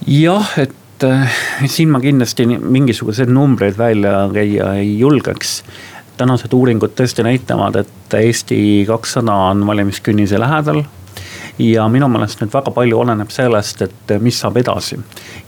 jah, 0.07 0.51
et 0.61 1.03
äh, 1.03 1.39
siin 1.65 1.89
ma 1.91 1.99
kindlasti 2.03 2.45
mingisuguseid 2.47 3.31
numbreid 3.33 3.77
välja 3.77 4.27
käia 4.33 4.73
ei 4.77 4.97
julgeks. 4.99 5.63
tänased 6.17 6.53
uuringud 6.53 6.93
tõesti 6.97 7.25
näitavad, 7.25 7.75
et 7.75 8.13
Eesti 8.13 8.85
kakssada 8.87 9.33
on 9.49 9.65
valimiskünnise 9.67 10.39
lähedal 10.39 10.83
ja 11.59 11.87
minu 11.89 12.07
meelest 12.11 12.41
nüüd 12.41 12.53
väga 12.53 12.71
palju 12.73 12.99
oleneb 13.01 13.31
sellest, 13.33 13.81
et 13.81 14.13
mis 14.21 14.39
saab 14.39 14.57
edasi. 14.61 14.99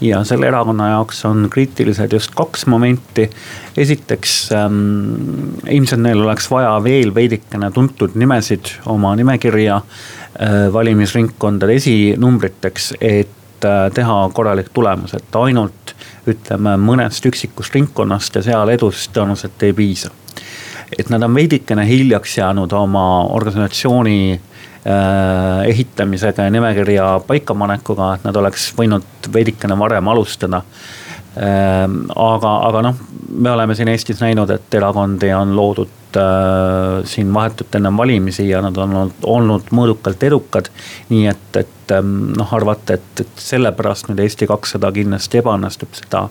ja 0.02 0.24
selle 0.26 0.48
erakonna 0.48 0.90
jaoks 0.90 1.24
on 1.26 1.48
kriitilised 1.52 2.14
just 2.14 2.36
kaks 2.36 2.66
momenti. 2.66 3.30
esiteks 3.78 4.52
ähm, 4.52 5.60
ilmselt 5.70 6.02
neil 6.02 6.22
oleks 6.22 6.50
vaja 6.52 6.78
veel 6.84 7.14
veidikene 7.16 7.72
tuntud 7.72 8.16
nimesid 8.16 8.74
oma 8.86 9.16
nimekirja 9.16 9.76
äh, 9.76 10.74
valimisringkondade 10.74 11.74
esinumbriteks, 11.74 12.94
et 13.02 13.66
äh, 13.66 13.92
teha 13.94 14.30
korralik 14.34 14.74
tulemus, 14.74 15.14
et 15.14 15.36
ainult 15.36 15.96
ütleme 16.28 16.76
mõnest 16.78 17.26
üksikust 17.26 17.74
ringkonnast 17.76 18.36
ja 18.36 18.44
seal 18.44 18.70
edust 18.70 19.14
tõenäoliselt 19.14 19.64
ei 19.64 19.74
piisa 19.74 20.12
et 20.98 21.10
nad 21.10 21.22
on 21.24 21.36
veidikene 21.36 21.86
hiljaks 21.86 22.38
jäänud 22.38 22.72
oma 22.74 23.24
organisatsiooni 23.24 24.42
ehitamisega 25.68 26.48
ja 26.48 26.54
nimekirja 26.54 27.10
paikapanekuga, 27.28 28.14
et 28.16 28.26
nad 28.26 28.36
oleks 28.42 28.72
võinud 28.78 29.30
veidikene 29.34 29.78
varem 29.80 30.08
alustada. 30.10 30.64
Ähm, 31.38 32.02
aga, 32.16 32.56
aga 32.68 32.82
noh, 32.84 33.02
me 33.30 33.52
oleme 33.52 33.76
siin 33.78 33.92
Eestis 33.92 34.20
näinud, 34.24 34.50
et 34.50 34.74
erakondi 34.74 35.30
on 35.38 35.54
loodud 35.56 36.18
äh, 36.18 37.04
siin 37.08 37.30
vahetult 37.34 37.78
enne 37.78 37.92
valimisi 37.98 38.48
ja 38.50 38.64
nad 38.66 38.78
on 38.82 38.96
olnud, 38.96 39.20
olnud 39.30 39.70
mõõdukalt 39.76 40.26
edukad. 40.26 40.72
nii 41.10 41.28
et, 41.30 41.62
et 41.62 41.94
ähm, 41.94 42.34
noh, 42.38 42.56
arvata, 42.58 42.98
et, 42.98 43.22
et 43.22 43.46
sellepärast 43.46 44.10
nüüd 44.10 44.24
Eesti 44.26 44.50
kakssada 44.50 44.92
kindlasti 44.96 45.44
ebaõnnestub, 45.44 45.94
seda 46.02 46.26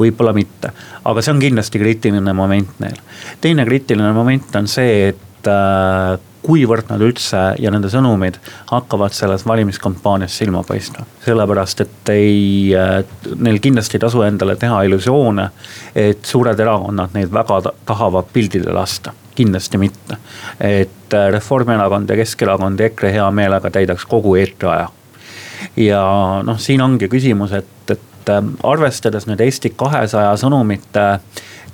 võib-olla 0.00 0.32
mitte. 0.32 0.72
aga 1.04 1.22
see 1.22 1.34
on 1.36 1.44
kindlasti 1.44 1.82
kriitiline 1.82 2.32
moment 2.32 2.80
neil. 2.80 2.96
teine 3.44 3.68
kriitiline 3.68 4.12
moment 4.16 4.56
on 4.56 4.72
see, 4.72 5.12
et 5.12 5.52
äh, 5.52 6.16
kuivõrd 6.42 6.88
nad 6.90 7.02
üldse 7.04 7.40
ja 7.60 7.70
nende 7.72 7.90
sõnumid 7.92 8.38
hakkavad 8.70 9.14
selles 9.16 9.44
valimiskampaanias 9.46 10.36
silma 10.38 10.62
paistma. 10.66 11.04
sellepärast, 11.24 11.80
et 11.80 12.12
ei, 12.14 12.72
neil 13.36 13.58
kindlasti 13.60 13.98
ei 13.98 14.04
tasu 14.06 14.22
endale 14.22 14.56
teha 14.56 14.82
illusioone, 14.88 15.48
et 15.94 16.24
suured 16.24 16.60
erakonnad 16.60 17.14
neid 17.14 17.32
väga 17.32 17.60
tahavad 17.86 18.30
pildile 18.32 18.72
lasta 18.72 19.12
kindlasti 19.34 19.78
mitte. 19.78 20.16
et 20.60 21.16
Reformierakond 21.30 22.10
ja 22.10 22.16
Keskerakond 22.16 22.80
ja 22.80 22.86
EKRE 22.86 23.12
hea 23.12 23.30
meelega 23.30 23.70
täidaks 23.70 24.06
kogu 24.06 24.34
eetriaja. 24.36 24.88
ja 25.76 26.04
noh, 26.44 26.58
siin 26.58 26.80
ongi 26.80 27.08
küsimus, 27.08 27.52
et, 27.52 27.90
et 27.90 28.32
arvestades 28.62 29.26
nüüd 29.26 29.40
Eesti 29.40 29.74
kahesaja 29.76 30.32
sõnumite 30.40 31.06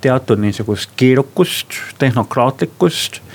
teatud 0.00 0.38
niisugust 0.38 0.90
keerukust, 0.96 1.78
tehnokraatlikkust 1.98 3.20
Eh, 3.20 3.25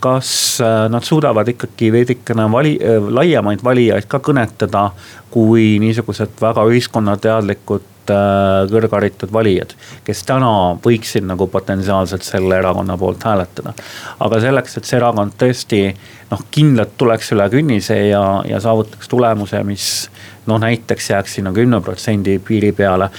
kas 0.00 0.60
eh, 0.64 0.86
nad 0.88 1.04
suudavad 1.04 1.48
ikkagi 1.48 1.90
veidikene 1.92 2.46
vali, 2.52 2.76
eh, 2.80 2.96
laiemaid 3.18 3.64
valijaid 3.64 4.08
ka 4.08 4.20
kõnetada 4.24 4.88
kui 5.30 5.76
niisugused 5.82 6.40
väga 6.40 6.64
ühiskonnateadlikud 6.70 7.92
kõrgharitud 8.06 9.32
valijad, 9.34 9.72
kes 10.06 10.20
täna 10.28 10.48
võiksid 10.78 11.24
nagu 11.26 11.48
potentsiaalselt 11.50 12.22
selle 12.22 12.54
erakonna 12.60 12.94
poolt 12.96 13.24
hääletada. 13.26 13.72
aga 14.20 14.40
selleks, 14.40 14.76
et 14.78 14.84
see 14.86 15.00
erakond 15.00 15.34
tõesti 15.34 15.80
noh, 16.30 16.44
kindlalt 16.54 16.94
tuleks 16.96 17.32
üle 17.34 17.48
künnise 17.50 17.96
ja, 18.06 18.22
ja 18.46 18.60
saavutaks 18.62 19.10
tulemuse, 19.10 19.62
mis 19.66 19.88
noh, 20.46 20.60
näiteks 20.60 21.10
jääks 21.10 21.34
sinna 21.34 21.52
kümne 21.52 21.80
protsendi 21.80 22.38
piiri 22.38 22.72
peale. 22.72 23.10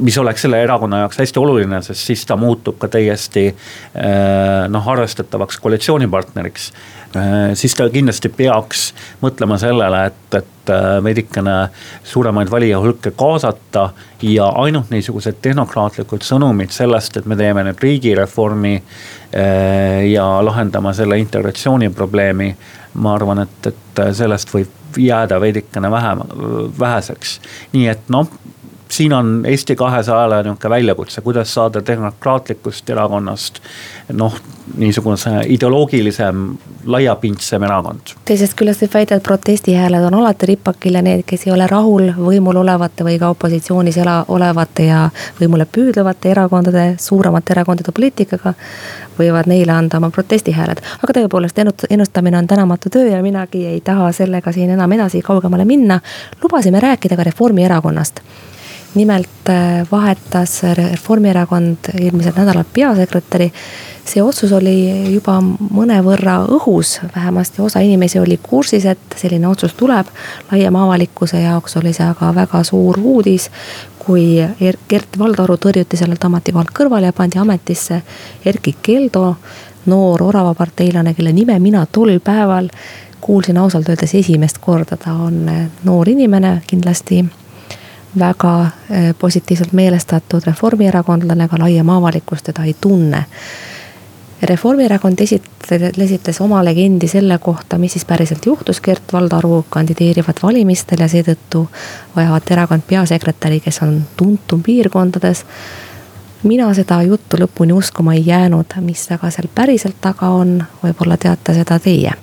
mis 0.00 0.18
oleks 0.18 0.42
selle 0.42 0.62
erakonna 0.62 0.98
jaoks 0.98 1.18
hästi 1.18 1.40
oluline, 1.40 1.82
sest 1.82 2.06
siis 2.06 2.26
ta 2.26 2.36
muutub 2.36 2.78
ka 2.78 2.88
täiesti 2.88 3.46
eh, 3.48 4.68
noh, 4.68 4.88
arvestatavaks 4.88 5.58
koalitsioonipartneriks. 5.58 6.72
Eh, 7.16 7.36
siis 7.54 7.74
ta 7.74 7.88
kindlasti 7.90 8.28
peaks 8.28 8.92
mõtlema 9.22 9.58
sellele, 9.58 10.04
et, 10.06 10.40
et 10.40 10.72
eh, 10.74 10.88
veidikene 11.04 11.56
suuremaid 12.04 12.50
valija 12.50 12.80
hulke 12.80 13.12
kaasata. 13.16 13.90
ja 14.22 14.48
ainult 14.58 14.90
niisugused 14.90 15.36
tehnokraatlikud 15.42 16.24
sõnumid 16.26 16.74
sellest, 16.74 17.16
et 17.16 17.26
me 17.26 17.36
teeme 17.36 17.62
nüüd 17.64 17.78
riigireformi 17.82 18.82
ja 20.08 20.24
lahendama 20.42 20.90
selle 20.96 21.18
integratsiooni 21.20 21.90
probleemi 21.94 22.48
ma 22.94 23.14
arvan, 23.14 23.44
et, 23.44 23.70
et 23.70 24.02
sellest 24.16 24.50
võib 24.54 24.77
jääda 24.96 25.40
veidikene 25.40 25.90
vähem, 25.90 26.22
väheseks. 26.78 27.40
nii 27.72 27.88
et 27.88 28.08
noh, 28.08 28.28
siin 28.88 29.12
on 29.12 29.42
Eesti 29.46 29.76
kahesajale 29.76 30.42
nihuke 30.42 30.70
väljakutse, 30.70 31.20
kuidas 31.20 31.54
saada 31.54 31.82
demokraatlikust 31.86 32.90
erakonnast 32.90 33.60
noh, 34.12 34.34
niisuguse 34.76 35.30
ideoloogilisem, 35.46 36.56
laiapindsem 36.84 37.62
erakond. 37.62 38.14
teisest 38.24 38.56
küljest 38.56 38.82
võib 38.84 38.94
väita, 38.94 39.16
et 39.16 39.22
protestihääled 39.22 40.04
on 40.04 40.14
alati 40.14 40.46
ripakil 40.52 40.98
ja 40.98 41.02
need, 41.02 41.24
kes 41.26 41.46
ei 41.46 41.52
ole 41.52 41.66
rahul 41.66 42.10
võimul 42.16 42.60
olevate 42.62 43.04
või 43.04 43.18
ka 43.20 43.30
opositsioonis 43.34 43.96
ela, 43.96 44.18
olevate 44.28 44.88
ja 44.88 45.08
võimule 45.40 45.66
püüdlevate 45.72 46.32
erakondade, 46.32 46.88
suuremate 47.00 47.56
erakondade 47.56 47.92
poliitikaga. 47.92 48.54
võivad 49.18 49.48
neile 49.50 49.72
anda 49.72 49.96
oma 49.96 50.10
protestihääled, 50.14 50.78
aga 51.02 51.12
tõepoolest 51.12 51.56
ennustamine 51.90 52.38
on 52.38 52.46
tänamatu 52.46 52.90
töö 52.90 53.08
ja 53.10 53.22
minagi 53.22 53.66
ei 53.66 53.80
taha 53.80 54.12
sellega 54.12 54.52
siin 54.52 54.70
enam 54.70 54.92
edasi 54.92 55.22
kaugemale 55.22 55.64
minna. 55.64 56.00
lubasime 56.42 56.80
rääkida 56.80 57.16
ka 57.16 57.24
Reformierakonnast 57.24 58.20
nimelt 58.94 59.48
äh, 59.48 59.86
vahetas 59.92 60.62
Reformierakond 60.74 61.90
eelmisel 62.00 62.32
nädalal 62.36 62.64
peasekretäri. 62.74 63.52
see 64.08 64.22
otsus 64.24 64.52
oli 64.56 65.12
juba 65.12 65.34
mõnevõrra 65.44 66.38
õhus, 66.48 66.94
vähemasti 67.16 67.60
osa 67.62 67.80
inimesi 67.84 68.18
oli 68.18 68.38
kursis, 68.42 68.84
et 68.84 69.16
selline 69.16 69.48
otsus 69.48 69.74
tuleb. 69.74 70.06
laiema 70.52 70.84
avalikkuse 70.84 71.40
jaoks 71.40 71.76
oli 71.76 71.92
see 71.92 72.06
aga 72.06 72.34
väga 72.34 72.62
suur 72.64 72.98
uudis, 73.02 73.50
kui 73.98 74.38
er-, 74.40 74.78
Gert 74.88 75.18
Valdaru 75.18 75.56
tõrjuti 75.56 75.96
sellelt 75.96 76.24
ametikohalt 76.24 76.72
kõrvale 76.72 77.10
ja 77.10 77.12
pandi 77.12 77.38
ametisse 77.38 78.02
Erkki 78.44 78.76
Keldo, 78.82 79.36
noor 79.86 80.22
oravaparteilane, 80.22 81.14
kelle 81.14 81.32
nime 81.32 81.58
mina 81.58 81.86
tol 81.92 82.18
päeval 82.24 82.70
kuulsin 83.20 83.58
ausalt 83.58 83.88
öeldes 83.88 84.14
esimest 84.14 84.58
korda, 84.58 84.96
ta 84.96 85.12
on 85.12 85.44
noor 85.84 86.08
inimene 86.08 86.62
kindlasti 86.66 87.24
väga 88.18 88.70
eh, 88.90 89.14
positiivselt 89.18 89.72
meelestatud 89.72 90.46
reformierakondlane, 90.46 91.44
aga 91.44 91.58
laiem 91.58 91.90
avalikkus 91.90 92.42
teda 92.42 92.64
ei 92.64 92.76
tunne. 92.80 93.24
Reformierakond 94.42 95.18
esitas 95.18 96.40
oma 96.40 96.60
legendi 96.64 97.08
selle 97.10 97.38
kohta, 97.42 97.78
mis 97.78 97.92
siis 97.92 98.04
päriselt 98.04 98.46
juhtus 98.46 98.80
Gert 98.80 99.12
Valdaru 99.12 99.64
kandideerivad 99.70 100.38
valimistel 100.42 101.02
ja 101.02 101.08
seetõttu 101.10 101.64
vajavad 102.16 102.52
erakond 102.54 102.86
peasekretäri, 102.86 103.58
kes 103.60 103.82
on 103.82 104.04
tuntum 104.16 104.62
piirkondades. 104.62 105.44
mina 106.42 106.74
seda 106.74 107.02
juttu 107.02 107.36
lõpuni 107.36 107.72
uskuma 107.72 108.14
ei 108.14 108.22
jäänud, 108.26 108.78
mis 108.80 109.10
aga 109.10 109.30
seal 109.30 109.48
päriselt 109.54 109.96
taga 110.00 110.28
on, 110.28 110.62
võib-olla 110.82 111.16
teate 111.16 111.54
seda 111.54 111.78
teie 111.78 112.14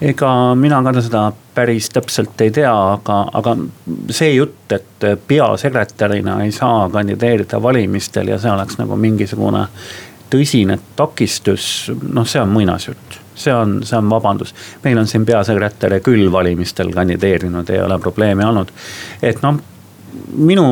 ega 0.00 0.30
mina 0.56 0.82
ka 0.82 0.92
seda 1.00 1.22
päris 1.54 1.90
täpselt 1.92 2.40
ei 2.40 2.50
tea, 2.50 2.72
aga, 2.72 3.22
aga 3.36 3.56
see 4.10 4.34
jutt, 4.34 4.72
et 4.72 5.08
peasekretärina 5.28 6.38
ei 6.44 6.52
saa 6.52 6.88
kandideerida 6.92 7.62
valimistel 7.62 8.32
ja 8.32 8.38
see 8.40 8.52
oleks 8.52 8.78
nagu 8.80 8.96
mingisugune 8.96 9.66
tõsine 10.30 10.78
takistus, 10.96 11.90
noh, 12.12 12.26
see 12.28 12.40
on 12.40 12.54
muinasjutt 12.54 13.20
see 13.40 13.54
on, 13.54 13.80
see 13.86 13.96
on 13.98 14.08
vabandus. 14.10 14.54
meil 14.84 14.98
on 14.98 15.06
siin 15.08 15.24
peasekretäre 15.26 16.00
küll 16.04 16.32
valimistel 16.32 16.92
kandideerinud, 16.92 17.70
ei 17.70 17.82
ole 17.82 17.98
probleemi 17.98 18.44
olnud. 18.44 18.72
et 19.22 19.42
noh, 19.42 19.60
minu 20.36 20.66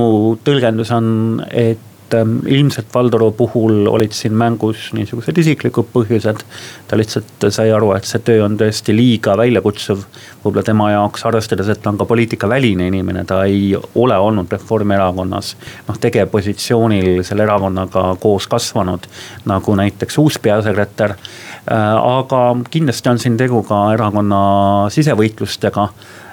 tõlgendus 0.45 0.93
on, 0.95 1.09
et 1.51 1.88
Ähm, 2.15 2.39
ilmselt 2.47 2.87
Valdoru 2.95 3.33
puhul 3.33 3.87
olid 3.87 4.15
siin 4.17 4.33
mängus 4.33 4.89
niisugused 4.97 5.39
isiklikud 5.39 5.91
põhjused. 5.93 6.41
ta 6.89 6.97
lihtsalt 6.97 7.45
sai 7.53 7.69
aru, 7.73 7.91
et 7.93 8.07
see 8.09 8.23
töö 8.25 8.47
on 8.47 8.57
tõesti 8.57 8.95
liiga 8.97 9.37
väljakutsuv. 9.37 10.05
võib-olla 10.45 10.65
tema 10.65 10.91
jaoks, 10.91 11.27
arvestades, 11.29 11.69
et 11.69 11.83
ta 11.83 11.91
on 11.91 11.99
ka 11.99 12.07
poliitikaväline 12.09 12.87
inimene, 12.89 13.25
ta 13.25 13.43
ei 13.45 13.77
ole 13.95 14.17
olnud 14.17 14.53
Reformierakonnas. 14.53 15.57
noh, 15.89 15.99
tegevpositsioonil 16.01 17.23
selle 17.23 17.43
erakonnaga 17.43 18.17
koos 18.21 18.47
kasvanud, 18.47 19.05
nagu 19.45 19.75
näiteks 19.75 20.19
uus 20.19 20.39
peasekretär. 20.39 21.11
Äh, 21.11 21.97
aga 21.97 22.57
kindlasti 22.71 23.09
on 23.09 23.19
siin 23.19 23.37
tegu 23.37 23.63
ka 23.63 23.93
erakonna 23.93 24.89
sisevõitlustega 24.89 25.89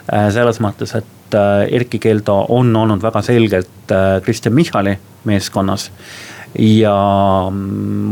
selles 0.06 0.60
mõttes, 0.62 0.95
et 0.97 1.36
äh, 1.38 1.66
Erkki 1.80 1.99
Keldo 1.99 2.45
on 2.53 2.76
olnud 2.76 3.03
väga 3.03 3.22
selgelt 3.26 3.93
Kristen 4.24 4.53
Michali 4.53 4.97
meeskonnas. 5.26 5.91
ja 6.60 6.95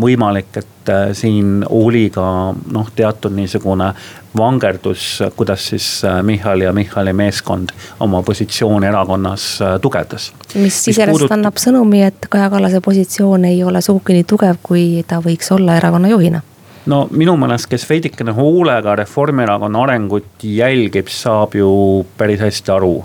võimalik, 0.03 0.57
et 0.59 0.89
äh, 0.91 1.13
siin 1.15 1.63
oli 1.69 2.09
ka 2.11 2.25
noh, 2.51 2.89
teatud 2.95 3.31
niisugune 3.31 3.93
vangerdus, 4.37 5.21
kuidas 5.35 5.69
siis 5.71 5.87
äh, 6.05 6.19
Michal 6.23 6.61
ja 6.61 6.73
Michali 6.73 7.13
meeskond 7.13 7.71
oma 8.03 8.23
positsiooni 8.23 8.87
erakonnas 8.87 9.61
äh, 9.61 9.79
tugevdas. 9.81 10.33
mis 10.55 10.87
iseenesest 10.87 11.11
puudut... 11.11 11.31
annab 11.31 11.61
sõnumi, 11.61 12.03
et 12.07 12.27
Kaja 12.29 12.49
Kallase 12.49 12.81
positsioon 12.81 13.45
ei 13.45 13.63
ole 13.63 13.81
sugugi 13.81 14.19
nii 14.19 14.27
tugev, 14.27 14.59
kui 14.63 15.05
ta 15.07 15.21
võiks 15.23 15.53
olla 15.55 15.77
erakonna 15.79 16.11
juhina 16.11 16.43
no 16.85 17.07
minu 17.11 17.35
meelest, 17.39 17.69
kes 17.71 17.87
veidikene 17.89 18.33
hoolega 18.35 18.95
Reformierakonna 18.95 19.83
arengut 19.83 20.43
jälgib, 20.43 21.07
saab 21.07 21.55
ju 21.55 21.69
päris 22.17 22.41
hästi 22.43 22.73
aru, 22.75 22.95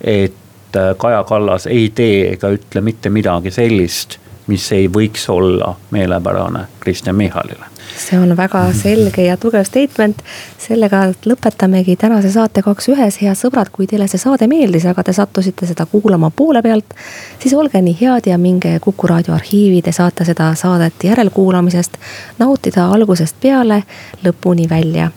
et 0.00 0.38
et 0.70 0.98
Kaja 0.98 1.24
Kallas 1.24 1.66
ei 1.66 1.90
tee 1.94 2.32
ega 2.32 2.50
ütle 2.54 2.82
mitte 2.84 3.10
midagi 3.10 3.50
sellist, 3.50 4.18
mis 4.50 4.66
ei 4.74 4.88
võiks 4.92 5.28
olla 5.30 5.74
meelepärane 5.90 6.66
Kristen 6.80 7.16
Michalile. 7.16 7.66
see 8.00 8.18
on 8.18 8.36
väga 8.36 8.62
selge 8.72 9.22
ja 9.22 9.36
tugev 9.36 9.64
statement. 9.64 10.22
sellega 10.58 11.02
lõpetamegi 11.26 11.96
tänase 11.96 12.32
saate 12.32 12.62
Kaks 12.62 12.88
ühes, 12.88 13.20
head 13.22 13.38
sõbrad, 13.38 13.70
kui 13.72 13.86
teile 13.86 14.08
see 14.08 14.18
saade 14.18 14.46
meeldis, 14.50 14.86
aga 14.86 15.04
te 15.04 15.12
sattusite 15.12 15.66
seda 15.66 15.86
kuulama 15.86 16.30
poole 16.30 16.62
pealt. 16.62 16.94
siis 17.38 17.54
olge 17.54 17.82
nii 17.82 17.96
head 18.00 18.26
ja 18.26 18.38
minge 18.38 18.78
Kuku 18.80 19.06
raadio 19.06 19.34
arhiivi, 19.34 19.82
te 19.82 19.92
saate 19.92 20.24
seda 20.24 20.54
saadet 20.54 21.04
järelkuulamisest 21.04 21.98
nautida 22.38 22.90
algusest 22.90 23.36
peale 23.40 23.82
lõpuni 24.24 24.68
välja 24.68 25.10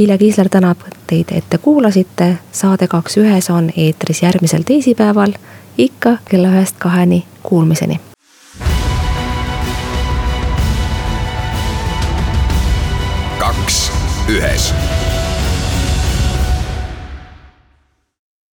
Vilja 0.00 0.18
Kiisler 0.18 0.48
tänab 0.48 0.78
teid, 1.06 1.28
et 1.32 1.44
te 1.50 1.58
kuulasite. 1.58 2.38
saade 2.52 2.88
Kaks 2.88 3.16
ühes 3.16 3.50
on 3.50 3.70
eetris 3.76 4.22
järgmisel 4.22 4.62
teisipäeval 4.62 5.32
ikka 5.78 6.16
kella 6.30 6.48
ühest 6.48 6.78
kaheni. 6.78 7.24
Kuulmiseni. 7.42 8.00
Kaks 13.50 13.90
ühes 14.30 14.70